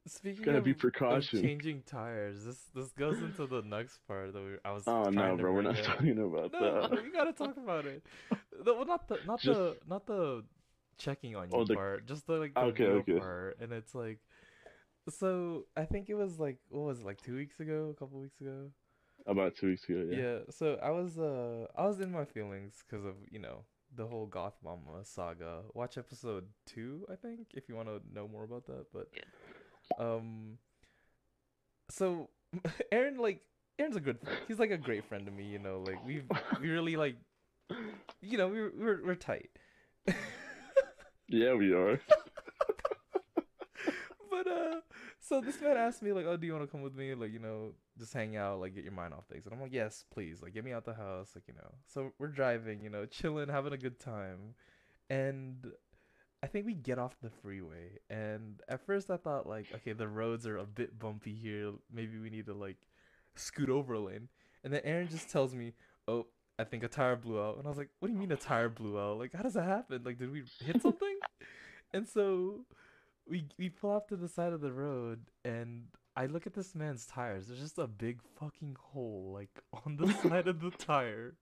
[0.07, 1.43] Speaking Gotta of, be of precaution.
[1.43, 4.85] changing tires, this this goes into the next part that we, I was.
[4.87, 5.85] Oh no, to bro, we're not up.
[5.85, 7.03] talking about No, that.
[7.05, 8.03] we gotta talk about it.
[8.64, 10.43] The, well, not the not Just- the not the
[10.97, 13.19] checking on you Oh, the- part, just the like the Okay, okay.
[13.19, 14.21] part, and it's like,
[15.08, 18.20] so I think it was like what was it like two weeks ago, a couple
[18.20, 18.70] weeks ago.
[19.26, 20.18] About two weeks ago, Yeah.
[20.18, 20.38] yeah.
[20.50, 24.26] So I was uh I was in my feelings because of you know the whole
[24.26, 25.62] Goth Mama saga.
[25.74, 28.86] Watch episode two, I think, if you want to know more about that.
[28.92, 29.08] But
[29.98, 30.58] um,
[31.90, 32.30] so
[32.92, 33.40] Aaron like
[33.78, 34.18] Aaron's a good.
[34.48, 35.44] He's like a great friend to me.
[35.44, 36.24] You know, like we've
[36.60, 37.16] we really like,
[38.22, 39.50] you know, we're we're we're tight.
[41.32, 42.00] Yeah, we are.
[44.31, 44.81] but uh
[45.19, 47.33] so this man asked me like oh do you want to come with me like
[47.33, 50.05] you know just hang out like get your mind off things and i'm like yes
[50.11, 53.05] please like get me out the house like you know so we're driving you know
[53.07, 54.55] chilling having a good time
[55.09, 55.66] and
[56.43, 60.09] I think we get off the freeway, and at first I thought like, okay, the
[60.09, 61.73] roads are a bit bumpy here.
[61.93, 62.79] Maybe we need to like
[63.35, 64.29] scoot over a lane.
[64.64, 65.75] And then Aaron just tells me,
[66.09, 66.27] "Oh,
[66.59, 68.37] I think a tire blew out." And I was like, "What do you mean a
[68.37, 69.19] tire blew out?
[69.19, 70.03] Like, how does that happen?
[70.03, 71.19] Like, did we hit something?"
[71.93, 72.64] and so
[73.31, 75.85] we we pull off to the side of the road, and
[76.16, 77.47] I look at this man's tires.
[77.47, 81.35] There's just a big fucking hole like on the side of the tire,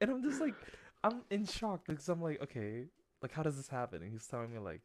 [0.00, 0.54] and I'm just like,
[1.02, 2.84] I'm in shock because I'm like, okay,
[3.22, 4.02] like how does this happen?
[4.02, 4.80] And he's telling me like,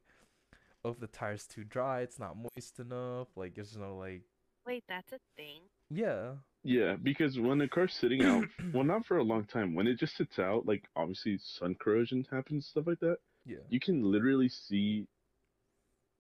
[0.84, 3.28] oh, if the tire's too dry, it's not moist enough.
[3.36, 4.24] Like there's no like,
[4.66, 5.62] Wait, that's a thing.
[5.90, 6.32] yeah,
[6.64, 9.74] Yeah, because when the car's sitting out, well, not for a long time.
[9.76, 13.18] When it just sits out, like obviously sun corrosion happens, stuff like that.
[13.46, 15.08] yeah, You can literally see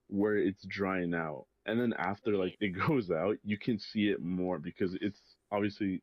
[0.10, 4.22] where it's drying out, and then after like it goes out, you can see it
[4.22, 6.02] more because it's obviously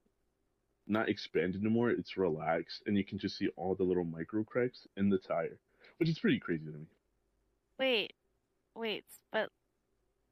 [0.87, 1.90] not expanded anymore.
[1.90, 5.59] It's relaxed, and you can just see all the little micro cracks in the tire,
[5.99, 6.87] which is pretty crazy to me.
[7.79, 8.14] Wait,
[8.75, 9.51] wait, but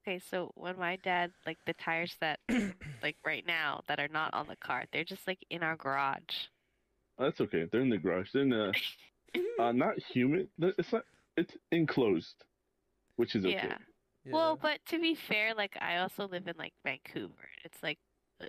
[0.07, 2.39] okay, so when my dad like the tires that
[3.03, 6.47] like right now that are not on the car, they're just like in our garage.
[7.17, 7.65] That's okay.
[7.71, 8.29] They're in the garage.
[8.33, 8.53] They're in
[9.59, 10.47] uh, not humid.
[10.59, 11.03] It's not.
[11.37, 12.45] It's enclosed,
[13.15, 13.53] which is okay.
[13.55, 13.77] Yeah.
[14.25, 14.33] yeah.
[14.33, 17.33] Well, but to be fair, like I also live in like Vancouver.
[17.63, 17.97] It's like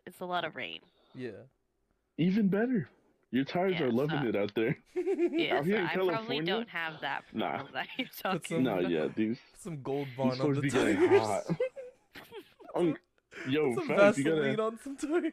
[0.06, 0.80] it's a lot of rain.
[1.14, 1.30] yeah,
[2.18, 2.88] Even better.
[3.32, 4.76] Your tires Yeah, are loving so- it out there.
[5.30, 6.44] Yeah, Out so here in I probably California?
[6.46, 7.50] don't have that Nah.
[7.56, 8.90] problem that you're some- talking no, about.
[8.90, 9.38] yeah, dude.
[9.58, 11.20] some gold These bond on supposed the to be getting tires.
[11.22, 11.44] hot.
[12.74, 12.94] Um,
[13.48, 15.32] yo, some facts, you gotta on some tires.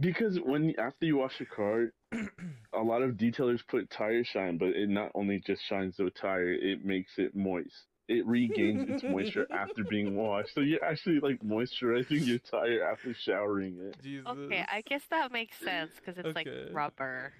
[0.00, 1.92] because when after you wash your car,
[2.72, 6.52] a lot of detailers put tire shine, but it not only just shines the tire,
[6.52, 7.84] it makes it moist.
[8.08, 13.12] It regains its moisture after being washed, so you're actually like moisturizing your tire after
[13.14, 13.96] showering it.
[14.02, 14.26] Jesus.
[14.26, 16.64] Okay, I guess that makes sense because it's Okay.
[16.66, 17.32] like rubber.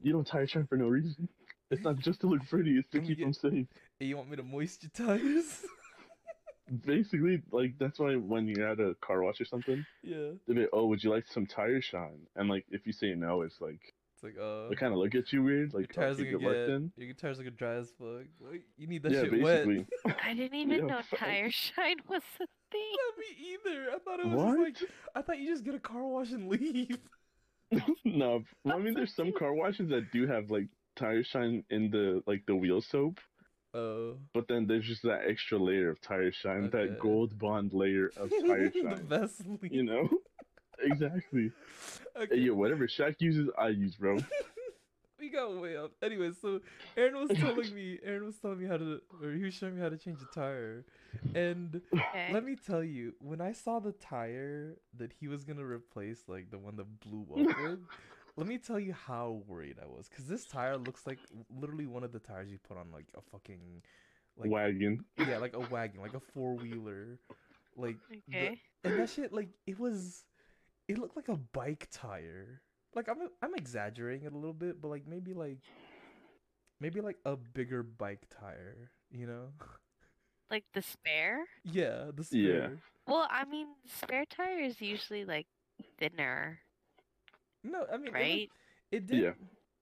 [0.00, 1.28] You don't tire shine for no reason.
[1.70, 3.66] It's not just to look pretty; it's to keep get- them safe.
[4.00, 5.60] Hey, you want me to moist your tires?
[6.86, 10.30] Basically, like that's why when you're at a car wash or something, yeah.
[10.46, 13.42] they'll be, "Oh, would you like some tire shine?" And like if you say no,
[13.42, 13.80] it's like
[14.22, 14.68] It's like uh.
[14.68, 17.04] they kind of look at you weird, Your like tires okay, are good gonna get
[17.06, 18.26] your tires are gonna dry as fuck.
[18.40, 19.66] Like, you need that Yeah, shit wet.
[19.66, 19.86] basically.
[20.24, 22.80] I didn't even Yeah, know tire shine was a thing.
[22.92, 23.90] Yeah, me either.
[23.94, 24.68] I thought it was What?
[24.68, 26.98] just like I thought you just get a car wash and leave.
[28.04, 31.90] no, well, I mean, there's some car washes that do have like tire shine in
[31.90, 33.18] the like the wheel soap,
[33.74, 34.18] Oh.
[34.34, 36.88] but then there's just that extra layer of tire shine, Okay.
[36.88, 38.84] that gold bond layer of tire shine.
[38.84, 39.06] the shine.
[39.06, 39.58] Vaseline.
[39.70, 40.08] you know?
[40.82, 41.50] Exactly.
[42.16, 42.34] Okay.
[42.36, 44.18] Hey, yo, whatever Shaq uses, I use, bro.
[45.20, 45.92] we got way up.
[46.02, 46.60] Anyway, so
[46.96, 49.80] Aaron was telling me, Aaron was telling me how to, or he was showing me
[49.80, 50.84] how to change a tire,
[51.34, 52.32] and Okay.
[52.32, 56.50] let me tell you, when I saw the tire that he was gonna replace, like
[56.50, 57.78] the one that blew up with,
[58.36, 61.18] let me tell you how worried I was, cause this tire looks like
[61.60, 63.82] literally one of the tires you put on like a fucking,
[64.36, 65.04] like Wagon.
[65.28, 67.18] yeah, like a wagon, like a four wheeler,
[67.76, 67.96] like
[68.28, 70.24] the- and that shit like it was
[70.88, 72.60] it looked like a bike tire
[72.94, 75.58] like i'm i'm exaggerating it a little bit but like maybe like
[76.80, 79.48] maybe like a bigger bike tire you know
[80.50, 81.44] Like the spare?
[81.64, 82.52] yeah the Yeah.
[82.66, 85.46] spare Well, I mean, spare tire is usually like
[85.98, 86.58] thinner,
[87.64, 88.50] no i mean it was- right?
[88.90, 89.32] it, did Yeah.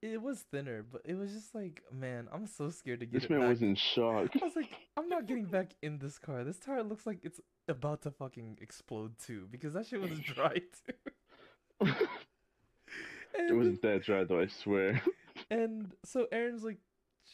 [0.02, 3.24] it was thinner but it was just like man i'm so scared to get This
[3.24, 3.48] it man back.
[3.50, 4.30] was in shock.
[4.40, 6.44] I was like, I'm not getting back in this car.
[6.44, 10.54] This tire looks like it's about to fucking explode too, because that shit was dry
[10.86, 11.12] too.
[13.34, 15.02] it wasn't that dry though, I swear.
[15.50, 16.78] And so Aaron's like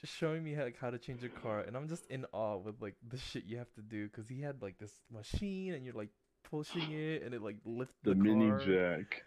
[0.04, 2.80] showing me how, like how to change a car, and I'm just in awe with
[2.80, 5.92] like the shit you have to do, cause he had like this machine, and you're
[5.94, 6.10] like
[6.48, 8.58] pushing it, and it like lifts The, the, mini car.
[8.60, 9.24] jack.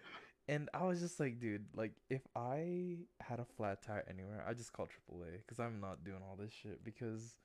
[0.47, 4.53] And I was just like, dude, like if I had a flat tire anywhere, I
[4.53, 6.83] just call AAA, cause I'm not doing all this shit.
[6.83, 7.35] Because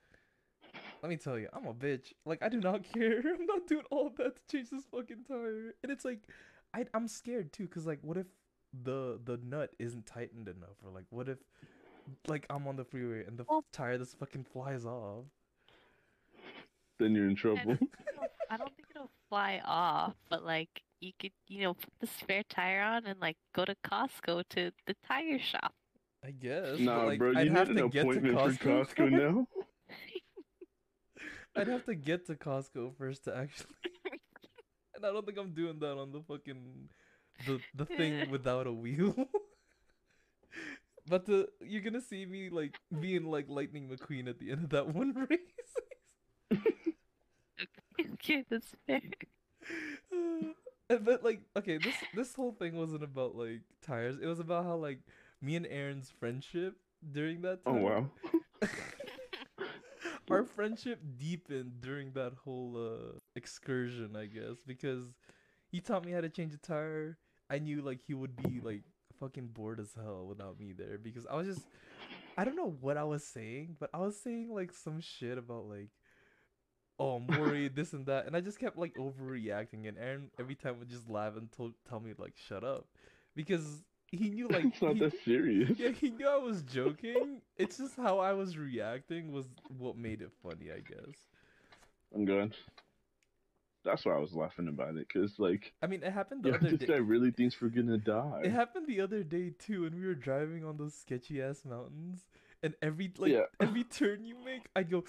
[1.05, 2.14] let me tell you, I'm a bitch.
[2.25, 3.19] Like I do not care.
[3.19, 5.75] I'm not doing all of that to change this fucking tire.
[5.83, 6.21] And it's like,
[6.73, 8.27] I I'm scared too, cause like what if
[8.73, 11.37] the the nut isn't tightened enough, or like what if
[12.27, 15.25] like I'm on the freeway and the Well- tire just fucking flies off.
[16.99, 17.62] Then you're in trouble.
[17.64, 21.75] don't, think it'll- I don't think it'll fly off, but like you could, you know,
[21.75, 25.75] put the spare tire on and like go to Costco to the tire shop.
[26.27, 26.71] I guess.
[26.71, 28.59] but, Nah, like, bro, you I'd need have an to get to Costco.
[28.59, 28.69] for
[29.05, 29.47] Costco now.
[31.57, 33.75] I'd have to get to Costco first to actually.
[34.95, 36.88] and I don't think I'm doing that on the fucking
[37.47, 39.14] the the thing without a wheel.
[41.07, 44.71] but the you're gonna see me like being like Lightning McQueen at the end of
[44.71, 46.61] that one race.
[48.14, 49.01] okay, that's fair.
[50.90, 54.19] and but like okay, this this whole thing wasn't about like tires.
[54.21, 55.01] It was about how like
[55.40, 56.77] me and Aaron's friendship
[57.12, 57.81] during that oh, time.
[57.81, 58.11] Oh wow.
[60.35, 65.05] Our friendship deepened during that whole uh excursion, I guess, because
[65.70, 67.18] he taught me how to change a tire.
[67.51, 68.83] I knew like he would be like
[69.20, 71.62] fucking bored as hell without me there because I was just
[72.37, 75.68] I don't know what I was saying, but I was saying like some shit about
[75.68, 75.90] like
[76.99, 80.55] oh I'm worried this and that and I just kept like overreacting and Aaron every
[80.55, 82.87] time would just laugh and told tell me like shut up
[83.35, 83.83] because
[84.14, 85.79] he knew like it's not he- that serious.
[85.79, 87.40] yeah, he knew I was joking.
[87.57, 89.46] It's just how I was reacting was
[89.79, 91.16] what made it funny, I guess.
[92.14, 92.53] I'm going.
[93.85, 96.55] That's why I was laughing about it, cause like, I mean, it happened the yo,
[96.55, 96.87] other this day.
[96.87, 98.40] guy really thinks we're gonna die.
[98.44, 102.22] It happened the other day too, and we were driving on those sketchy ass mountains,
[102.62, 103.44] and every like Yeah.
[103.61, 105.05] every turn you make, I go,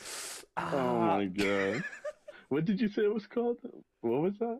[0.57, 0.71] ah.
[0.73, 1.83] Oh my god.
[2.49, 3.57] What did you say it was called?
[4.01, 4.59] What was that?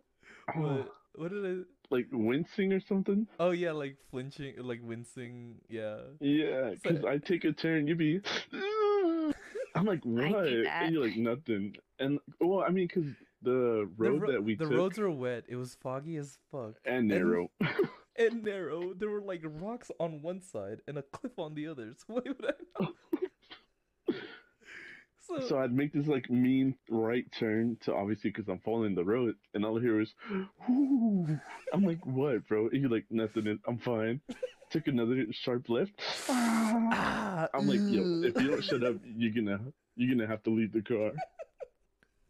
[0.56, 0.94] Oh, What?
[1.16, 1.64] What did I?
[1.92, 3.28] Like wincing or something?
[3.40, 5.56] Oh yeah, like flinching, like wincing.
[5.70, 5.98] Yeah.
[6.20, 8.22] Yeah, So- because I take a turn, you be.
[8.54, 9.32] Ah.
[9.76, 10.48] I'm like, what?
[10.48, 11.76] And you're like, nothing.
[12.00, 13.10] And well, I mean, because
[13.42, 15.44] the road the ro- that we took the took roads were wet.
[15.48, 17.50] It was foggy as fuck and narrow.
[18.18, 18.94] and narrow.
[18.94, 21.94] There were like rocks on one side and a cliff on the other.
[21.98, 22.46] So why would
[22.80, 22.88] I?
[25.30, 25.40] Know?
[25.40, 29.04] so, so I'd make this like mean right turn to obviously because I'm following the
[29.04, 30.14] road, and all I hear is,
[30.68, 31.40] "Whoo."
[31.74, 32.68] I'm like, what, bro?
[32.70, 33.60] And you're like, nothing.
[33.68, 34.22] I'm fine.
[34.72, 35.94] Took another sharp left.
[36.30, 39.60] ah, I'm like, yo, if you don't shut up, you're gonna
[39.96, 41.12] you're gonna have to leave the car.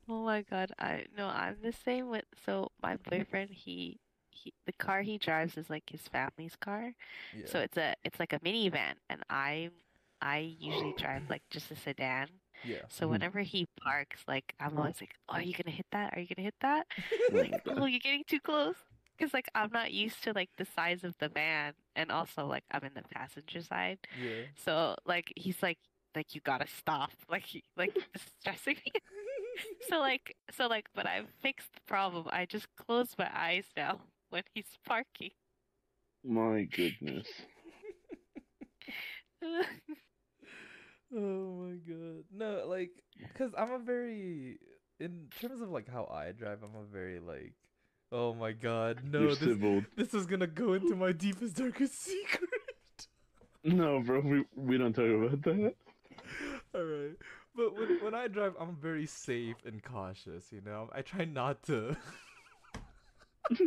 [0.08, 4.74] Oh my god, I no, I'm the same with so my boyfriend he he the
[4.74, 6.94] car he drives is like his family's car.
[7.36, 7.46] yeah.
[7.48, 9.72] So it's a it's like a minivan and I
[10.22, 12.28] I usually drive like just a sedan.
[12.64, 12.86] Yeah.
[12.90, 13.10] So Mhm.
[13.10, 16.14] whenever he parks, like I'm always like, "Oh, are you gonna hit that?
[16.16, 16.88] Are you gonna hit that?"
[17.32, 18.76] Oh Like, "Oh, you're getting too close."
[19.18, 22.64] Because like I'm not used to like the size of the van, and also like
[22.72, 24.00] I'm in the passenger side.
[24.12, 24.44] yeah.
[24.56, 25.80] So like he's like
[26.16, 27.12] like you gotta stop.
[27.30, 28.92] Like he like this stressing me.
[29.82, 32.28] so like so like but I've fixed the problem.
[32.32, 35.32] I just close my eyes now when he's parking.
[36.24, 37.28] My goodness.
[41.16, 42.26] Oh my god.
[42.36, 42.92] No, like,
[43.38, 44.60] cause I'm a very,
[45.00, 47.54] in terms of like how I drive, I'm a very like,
[48.12, 52.50] oh my god, no, You're this this is gonna go into my deepest darkest secret.
[53.68, 55.74] No, bro, we we don't talk about that.
[56.76, 57.16] All right,
[57.56, 60.52] but when when I drive, I'm very safe and cautious.
[60.52, 61.98] You know, I try not to.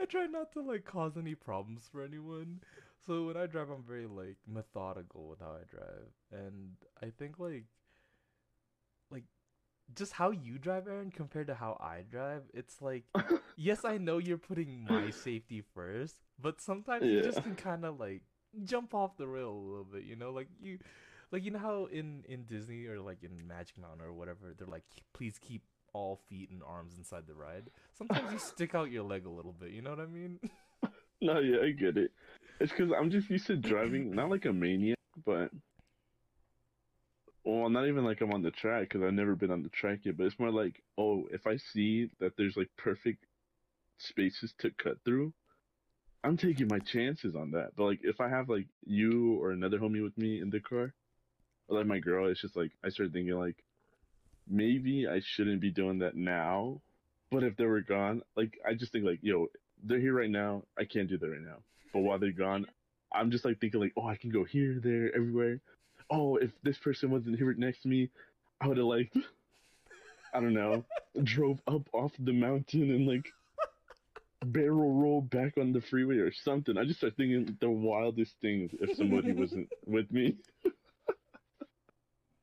[0.00, 2.60] I try not to like cause any problems for anyone.
[3.08, 7.38] So when I drive, I'm very like methodical with how I drive, and I think
[7.38, 7.64] like,
[9.10, 9.24] like,
[9.94, 13.04] just how you drive, Aaron, compared to how I drive, it's like,
[13.56, 17.98] yes, I know you're putting my safety first, but sometimes you just can kind of
[17.98, 18.20] like
[18.64, 20.78] jump off the rail a little bit, you know, like you,
[21.32, 24.68] like you know how in in Disney or like in Magic Mountain or whatever, they're
[24.68, 25.62] like, please keep
[25.94, 27.70] all feet and arms inside the ride.
[27.96, 30.40] Sometimes you stick out your leg a little bit, you know what I mean?
[31.20, 32.12] No, yeah, I get it.
[32.60, 35.50] It's because I'm just used to driving, not like a maniac, but
[37.44, 40.00] well, not even like I'm on the track because I've never been on the track
[40.02, 40.16] yet.
[40.16, 43.24] But it's more like, oh, if I see that there's like perfect
[43.98, 45.32] spaces to cut through,
[46.24, 47.76] I'm taking my chances on that.
[47.76, 50.92] But like, if I have like you or another homie with me in the car,
[51.68, 53.56] or like my girl, it's just like I start thinking like,
[54.48, 56.80] maybe I shouldn't be doing that now.
[57.30, 59.46] But if they were gone, like I just think like, yo,
[59.84, 60.64] they're here right now.
[60.76, 61.58] I can't do that right now.
[61.92, 62.66] But while they're gone,
[63.12, 65.60] I'm just like thinking like, oh, I can go here, there, everywhere.
[66.10, 68.10] Oh, if this person wasn't here next to me,
[68.60, 69.12] I would have like,
[70.34, 70.84] I don't know,
[71.22, 73.26] drove up off the mountain and like
[74.44, 76.76] barrel roll back on the freeway or something.
[76.76, 80.36] I just start thinking the wildest things if somebody wasn't with me.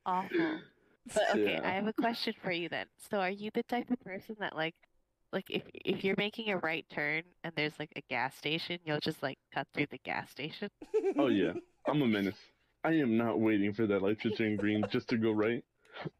[0.04, 0.58] Awful.
[1.14, 1.60] But okay, Yeah.
[1.64, 2.86] I have a question for you then.
[3.10, 4.74] So are you the type of person that like
[5.36, 9.00] like if if you're making a right turn and there's like a gas station, you'll
[9.00, 10.70] just like cut through the gas station?
[11.18, 11.52] Oh yeah,
[11.86, 12.38] I'm a menace.
[12.84, 15.62] I am not waiting for that light to turn green just to go right.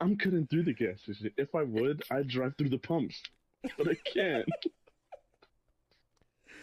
[0.00, 1.30] I'm cutting through the gas station.
[1.36, 3.20] If I would, I'd drive through the pumps,
[3.76, 4.46] but I can't.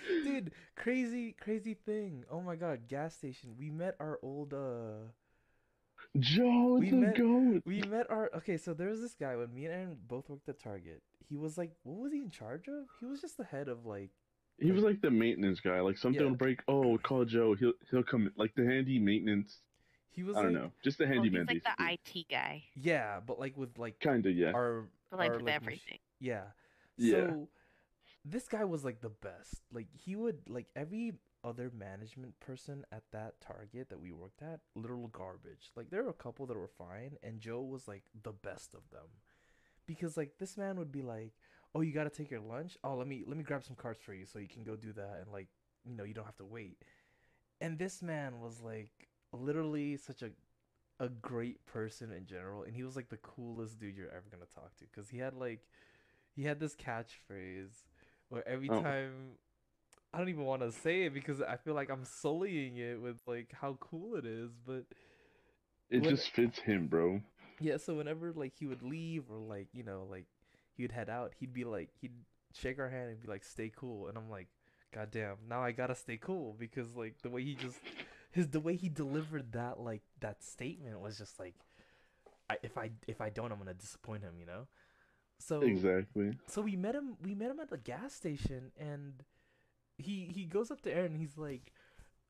[0.24, 2.24] Dude, crazy, crazy thing.
[2.30, 3.56] Oh my god, gas station.
[3.58, 5.10] We met our old uh
[6.20, 7.64] Joe We the met- goat.
[7.66, 10.48] we met our okay, so there was this guy when me and Aaron both worked
[10.50, 11.02] at Target.
[11.28, 12.86] He was like what was he in charge of?
[13.00, 14.12] He was just the head of like
[14.60, 15.80] He was like the maintenance guy.
[15.82, 16.30] Like something Yeah.
[16.30, 16.60] would break.
[16.68, 17.56] Oh, call Joe.
[17.56, 18.32] He'll he'll come.
[18.36, 19.62] Like the handy maintenance.
[20.12, 20.72] he was I don't know.
[20.84, 21.48] Just the handyman.
[21.50, 22.14] he's like the.
[22.14, 24.52] IT guy, yeah, but like with like Kinda yeah.
[24.54, 25.98] our but, like our, with like, everything.
[26.20, 26.44] Yeah.
[26.98, 27.14] Yeah.
[27.14, 27.48] So
[28.24, 29.62] this guy was like the best.
[29.74, 31.14] Like he would like every
[31.44, 35.72] other management person at that Target that we worked at, literal garbage.
[35.76, 38.90] Like there were a couple that were fine, and Joe was like the best of
[38.92, 39.08] them,
[39.86, 41.34] because like this man would be like,
[41.76, 42.78] "Oh, you gotta take your lunch.
[42.84, 44.94] Oh, let me let me grab some cards for you so you can go do
[44.94, 45.48] that, and like
[45.86, 46.78] you know you don't have to wait."
[47.62, 50.32] And this man was like literally such a
[51.00, 54.46] a great person in general, and he was like the coolest dude you're ever gonna
[54.54, 55.68] talk to, cause he had like
[56.36, 57.84] he had this catchphrase
[58.30, 58.82] where every Oh.
[58.82, 59.38] time
[60.14, 63.18] I don't even want to say it because I feel like I'm sullying it with
[63.26, 64.86] like how cool it is, but
[65.90, 67.22] It What- just fits him, bro.
[67.60, 70.26] yeah, so whenever like he would leave or like, you know, like
[70.76, 72.14] he would head out, he'd be like he'd
[72.54, 74.48] shake our hand and be like, Stay cool and I'm like,
[74.94, 77.80] God damn, now I gotta stay cool because like the way he just
[78.32, 81.56] his the way he delivered that like that statement was just like
[82.50, 84.68] I, if I if I don't I'm gonna disappoint him, you know?
[85.40, 86.38] So Exactly.
[86.48, 89.24] so we met him we met him at the gas station and
[89.98, 91.72] he he goes up to Aaron and he's like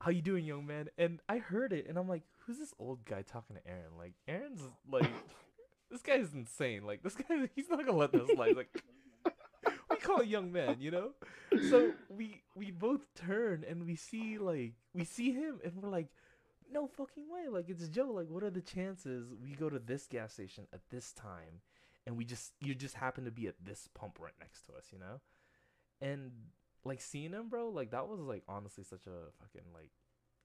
[0.02, 0.90] how you doing young man?
[0.98, 3.98] And I heard it and I'm like who's this old guy talking to Aaron?
[3.98, 5.10] Like Aaron's like
[5.92, 6.86] this guy is insane.
[6.86, 8.56] Like this guy he's not gonna let this slide.
[8.56, 8.70] Like
[9.90, 11.12] we call a young man you know?
[11.70, 16.08] So we we both turn and we see like we see him and we're like
[16.72, 17.48] no fucking way.
[17.50, 20.82] Like it's Joe like what are the chances we go to this gas station at
[20.90, 21.62] this time
[22.06, 24.88] and we just you just happen to be at this pump right next to us,
[24.92, 25.22] you know?
[26.02, 26.32] And
[26.86, 29.92] like seeing him, bro, like that was like honestly such a fucking like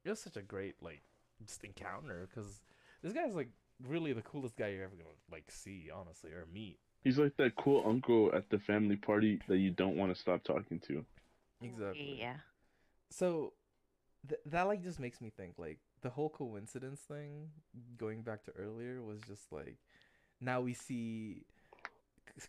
[0.05, 1.03] it was such a great like
[1.45, 2.63] just encounter because
[3.03, 3.51] this guy's like
[3.87, 6.79] really the coolest guy you're ever gonna like see, honestly, or meet.
[7.05, 10.43] He's like that cool uncle at the family party that you don't want to stop
[10.43, 11.05] talking to.
[11.63, 12.17] Exactly.
[12.19, 12.37] Yeah.
[13.11, 13.53] So
[14.29, 17.49] th- that like just makes me think like the whole coincidence thing
[17.97, 19.77] going back to earlier was just like
[20.41, 21.43] now we see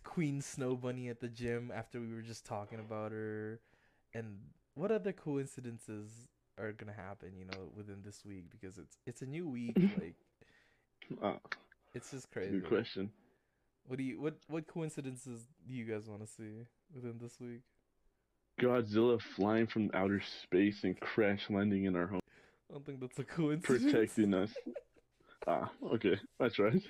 [0.04, 3.60] Queen Snow Bunny at the gym after we were just talking about her
[4.14, 4.38] and
[4.74, 6.10] what other coincidences
[6.58, 9.76] are going to happen, you know, within this week because it's it's a new week
[10.00, 10.14] like
[11.22, 11.38] Ah,
[11.94, 12.50] it's just crazy.
[12.52, 13.10] good question.
[13.86, 17.62] What do you what what coincidences do you guys want to see within this week?
[18.60, 22.20] Godzilla flying from outer space and crash landing in our home,
[22.68, 23.84] I don't think that's a coincidence.
[23.92, 24.50] protecting us.
[25.46, 26.82] Ah, okay, that's right.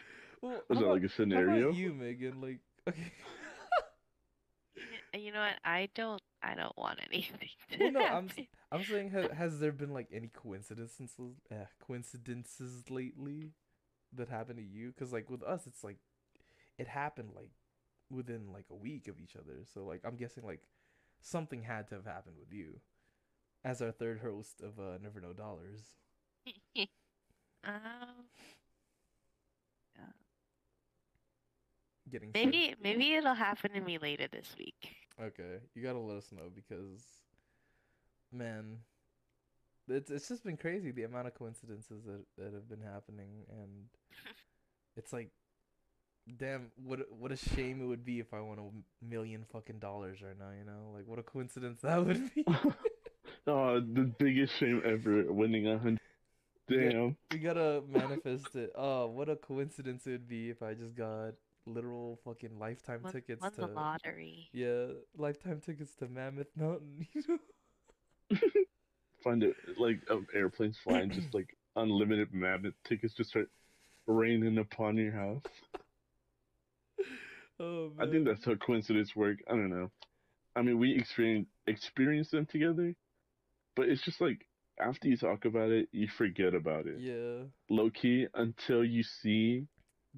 [0.42, 1.68] Well, Was that like about- a How scenario?
[1.68, 2.40] about you, Megan?
[2.40, 2.58] Like,
[2.88, 3.12] okay.
[5.14, 5.54] You know what?
[5.64, 6.20] I don't.
[6.42, 8.30] I don't want anything to well, no, I'm.
[8.72, 11.10] I'm saying, ha- has there been like any coincidences,
[11.50, 11.54] uh,
[11.86, 13.52] coincidences lately
[14.14, 14.88] that happened to you?
[14.92, 15.98] Because like with us, it's like
[16.78, 17.50] it happened like
[18.10, 19.64] within like a week of each other.
[19.72, 20.62] So like I'm guessing like
[21.20, 22.80] something had to have happened with you
[23.64, 25.80] as our third host of uh, Never Know Dollars.
[27.64, 28.24] Um,
[32.10, 32.56] Getting sick.
[32.56, 34.96] maybe maybe it'll happen to me later this week.
[35.22, 37.02] Okay, you gotta let us know because,
[38.32, 38.78] man,
[39.88, 43.86] it's it's just been crazy the amount of coincidences that that have been happening, and
[44.96, 45.30] it's like,
[46.38, 49.78] damn, what a- what a shame it would be if I won a million fucking
[49.78, 50.50] dollars right now.
[50.58, 52.44] You know, like what a coincidence that would be.
[53.46, 56.00] oh, the biggest shame ever, winning a hundred.
[56.68, 57.16] Damn.
[57.32, 58.70] we gotta manifest it.
[58.76, 61.34] Oh, what a coincidence it would be if I just got
[61.74, 64.48] literal fucking lifetime Won, tickets won to the lottery.
[64.52, 67.06] yeah, lifetime tickets to Mammoth Mountain.
[67.14, 67.38] You know.
[69.24, 73.48] Find it like of airplanes flying, just like unlimited mammoth tickets just start
[74.06, 75.42] raining upon your house.
[77.60, 79.38] Oh I think that's how coincidence work.
[79.46, 79.90] I don't know.
[80.56, 82.94] I mean, we experience experience them together,
[83.76, 84.46] but it's just like
[84.80, 86.98] after you talk about it, you forget about it.
[87.00, 89.66] Yeah, Low key until you see,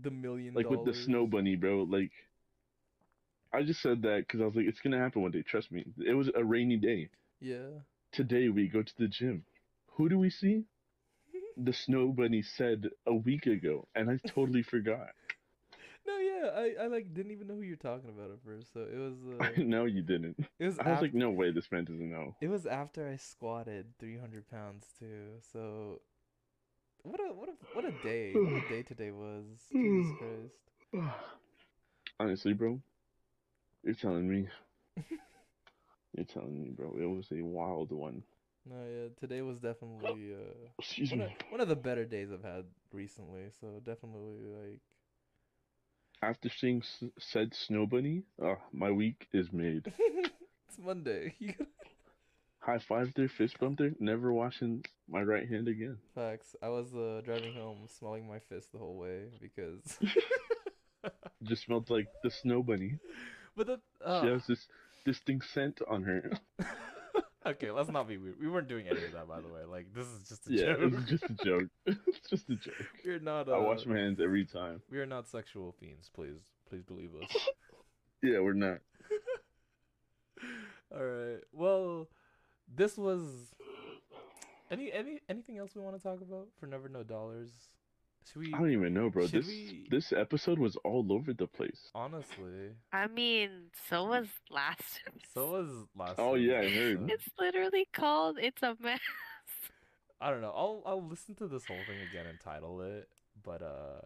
[0.00, 1.82] the million like with the snow bunny, bro.
[1.82, 2.12] Like,
[3.52, 5.42] I just said that because I was like, it's gonna happen one day.
[5.42, 5.84] Trust me.
[6.06, 7.08] It was a rainy day.
[7.40, 7.80] Yeah.
[8.12, 9.44] Today we go to the gym.
[9.96, 10.64] Who do we see?
[11.56, 15.10] The snow bunny said a week ago, and I totally forgot.
[16.06, 18.72] No, yeah, I, I like didn't even know who you're talking about at first.
[18.72, 19.14] So it was
[19.58, 20.36] uh, know you didn't.
[20.58, 22.34] it was I was like, no way, this man doesn't know.
[22.40, 25.38] it was after I squatted 300 pounds too.
[25.52, 26.00] So
[27.02, 28.38] what a what a what a day!
[28.38, 29.44] What a day today was.
[29.72, 30.54] Jesus Christ.
[32.18, 32.80] Honestly, bro,
[33.84, 34.48] you're telling me.
[36.16, 36.96] you're telling me, bro.
[36.98, 38.22] It was a wild one.
[38.64, 41.36] No, yeah, today was definitely uh Excuse one of, me.
[41.50, 43.50] one of the better days I've had recently.
[43.60, 44.80] So definitely like
[46.22, 49.92] After seeing s- said snow bunny, uh, my week is made.
[50.68, 51.34] it's Monday.
[52.64, 53.90] High five there, fist bump there.
[53.98, 55.98] Never washing my right hand again.
[56.14, 56.54] Facts.
[56.62, 59.98] I was uh, driving home smelling my fist the whole way because.
[61.42, 62.98] Just smelled like the snow bunny.
[63.56, 64.68] but the She uh, has this
[65.04, 66.30] distinct scent on her.
[67.46, 68.36] okay, let's not be weird.
[68.40, 69.64] We weren't doing any of that, by the way.
[69.68, 70.92] Like this is just a Yeah, joke.
[70.98, 71.68] it's just a joke.
[71.86, 72.74] it's just a joke.
[73.04, 73.48] We're not.
[73.48, 74.80] Uh, I wash my hands every time.
[74.88, 76.08] We are not sexual fiends.
[76.14, 76.38] Please,
[76.68, 77.36] please believe us.
[78.22, 78.78] Yeah, we're not.
[80.94, 81.40] All right.
[81.52, 82.08] Well,
[82.74, 83.20] this was.
[84.70, 87.50] Any any anything else we want to talk about for Never No Dollars?
[88.30, 88.54] Should we?
[88.54, 89.26] I don't even know, bro.
[89.26, 91.90] This we- this episode was all over the place.
[91.94, 95.02] Honestly, I mean, so was last.
[95.34, 96.14] so was last.
[96.18, 97.10] Oh, week, yeah, I heard.
[97.10, 99.00] It's literally called "It's a Mess."
[100.20, 100.52] I don't know.
[100.56, 103.08] I'll I'll listen to this whole thing again and title it.
[103.42, 104.00] But uh,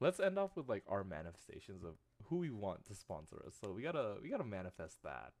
[0.00, 1.94] let's end off with like our manifestations of
[2.24, 3.54] who we want to sponsor us.
[3.60, 5.32] So we gotta we gotta manifest that.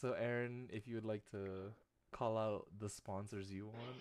[0.00, 1.72] So Aaron, if you would like to
[2.12, 3.96] call out the sponsors you want.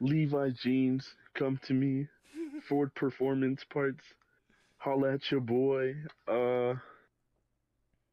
[0.00, 2.06] Levi jeans, come to me.
[2.68, 4.02] Ford Performance Parts,
[4.78, 5.94] holla at your boy.
[6.28, 6.74] Uh,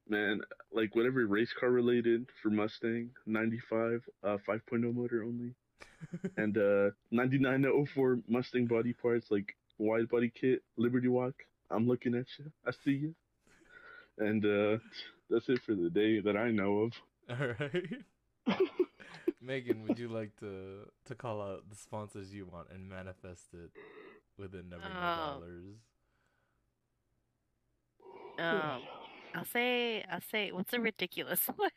[0.07, 0.41] man,
[0.71, 5.53] like whatever race car related for Mustang, 95, uh, 5.0 motor only,
[6.37, 11.33] and uh, 9904 Mustang body parts like wide body kit, Liberty Walk.
[11.69, 12.51] I'm looking at you.
[12.65, 13.15] I see you.
[14.19, 14.77] And uh,
[15.33, 16.93] that's it for the day that I know of.
[17.29, 18.57] All right.
[19.41, 23.71] Megan, would you like to to call out the sponsors you want and manifest it
[24.37, 25.75] within Never No Um, Dollars?
[28.39, 28.81] Um,
[29.35, 31.69] I'll say, I'll say, what's a ridiculous one?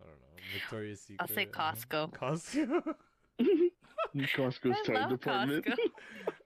[0.00, 0.42] I don't know.
[0.52, 1.20] Victoria's Secret.
[1.20, 2.12] I'll say uh, Costco.
[2.12, 2.94] Costco.
[4.36, 5.64] Costco's I tire department.
[5.64, 5.76] Costco.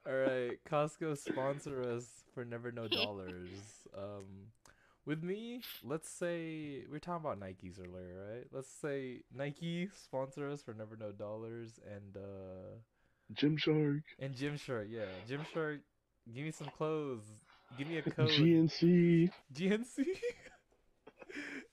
[0.07, 3.49] All right, Costco sponsor us for Never No Dollars.
[3.97, 4.53] Um,
[5.07, 8.47] with me, let's say we're talking about Nikes earlier, right?
[8.53, 12.77] Let's say Nike sponsor us for Never No Dollars and uh
[13.35, 15.79] Gymshark, and Gymshark, yeah, Gymshark.
[16.33, 17.23] Give me some clothes.
[17.79, 18.31] Give me a code.
[18.31, 19.31] GNC.
[19.55, 20.05] GNC.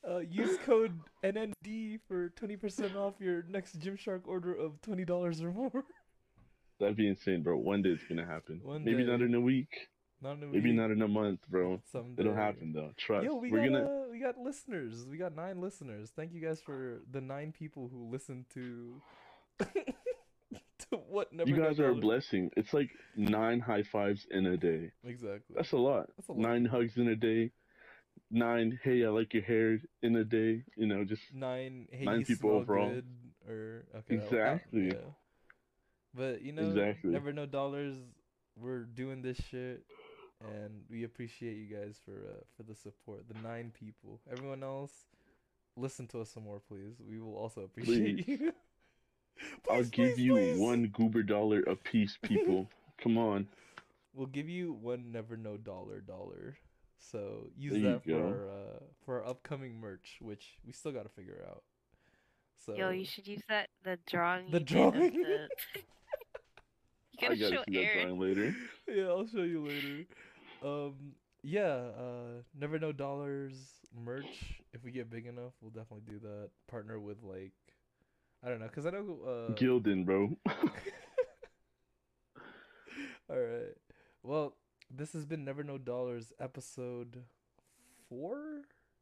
[0.09, 5.41] uh, use code NND for twenty percent off your next Gymshark order of twenty dollars
[5.41, 5.83] or more.
[6.79, 7.57] That'd be insane, bro.
[7.57, 8.61] One day it's gonna happen.
[8.63, 9.69] One Maybe not in a week.
[10.23, 11.81] Not in a Maybe week, not in a month, bro.
[11.91, 12.21] Someday.
[12.23, 12.91] It'll happen though.
[12.97, 13.25] Trust.
[13.25, 13.85] Yo, we We're got gonna.
[13.85, 15.05] uh, we got listeners.
[15.09, 16.11] We got nine listeners.
[16.15, 19.01] Thank you guys for the nine people who listened to
[19.59, 22.49] to what never You guys are a blessing.
[22.55, 24.91] It's like nine high fives in a day.
[25.03, 25.55] Exactly.
[25.55, 26.07] That's a lot.
[26.17, 26.41] That's a lot.
[26.41, 27.51] Nine hugs in a day.
[28.31, 28.79] Nine.
[28.83, 30.63] Hey, I like your hair in a day.
[30.77, 31.87] You know, just nine.
[31.91, 32.89] Hey, nine people overall.
[32.89, 33.05] Good,
[33.47, 34.15] or okay.
[34.17, 34.85] that- Exactly.
[34.87, 35.09] yeah.
[36.15, 37.11] But you know, Exactly.
[37.11, 37.95] never no dollars.
[38.55, 39.83] We're doing this shit,
[40.47, 43.23] and we appreciate you guys for uh, for the support.
[43.27, 44.19] The nine people.
[44.31, 44.91] Everyone else,
[45.77, 46.95] listen to us some more, please.
[47.07, 48.39] We will also appreciate Please.
[48.39, 48.53] you.
[49.69, 50.59] I'll give please, you please.
[50.59, 52.69] one goober dollar a piece, people.
[53.01, 53.47] Come on.
[54.13, 56.55] We'll give you one never no dollar dollar.
[57.11, 61.03] So use There that for our uh, for our upcoming merch, which we still got
[61.03, 61.63] to figure out.
[62.65, 64.51] So Yo, you should use that the drawing.
[64.51, 65.11] The you did of drawing?
[65.11, 65.47] the-
[67.11, 68.55] you gotta gotta show see that drawing later.
[68.87, 70.05] yeah, I'll show you later.
[70.63, 73.55] Um, yeah, uh, never know dollars
[73.93, 74.61] merch.
[74.73, 76.49] If we get big enough, we'll definitely do that.
[76.67, 77.51] Partner with like,
[78.43, 79.19] I don't know, cause I know.
[79.25, 80.35] Uh, Gildan, bro.
[83.29, 83.75] all right.
[84.23, 84.55] Well,
[84.89, 87.23] this has been Never Know Dollars episode
[88.09, 88.61] four,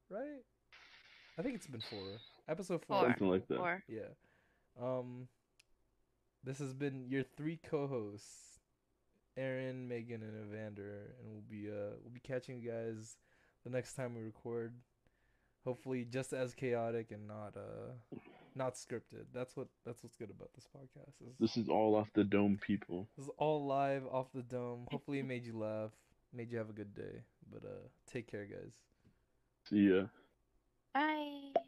[0.10, 0.44] right?
[1.38, 2.00] I think it's been four.
[2.50, 3.00] Episode four.
[3.00, 3.10] Four.
[3.10, 3.58] Something like that.
[3.58, 4.10] Or Yeah.
[4.82, 5.28] Um
[6.44, 8.51] this has been your three co-hosts,
[9.38, 13.16] Aaron, Megan, and Evander, and we'll be uh we'll be catching you guys
[13.64, 14.74] the next time we record.
[15.64, 18.18] Hopefully just as chaotic and not uh
[18.56, 19.26] not scripted.
[19.34, 21.22] That's what that's what's good about this podcast.
[21.28, 23.08] Is This is all off the dome, people.
[23.18, 24.86] this is all live off the dome.
[24.92, 25.92] Hopefully it made you laugh,
[26.34, 27.22] made you have a good day.
[27.52, 28.74] But uh take care guys.
[29.70, 30.06] See ya.
[30.94, 31.62] bye.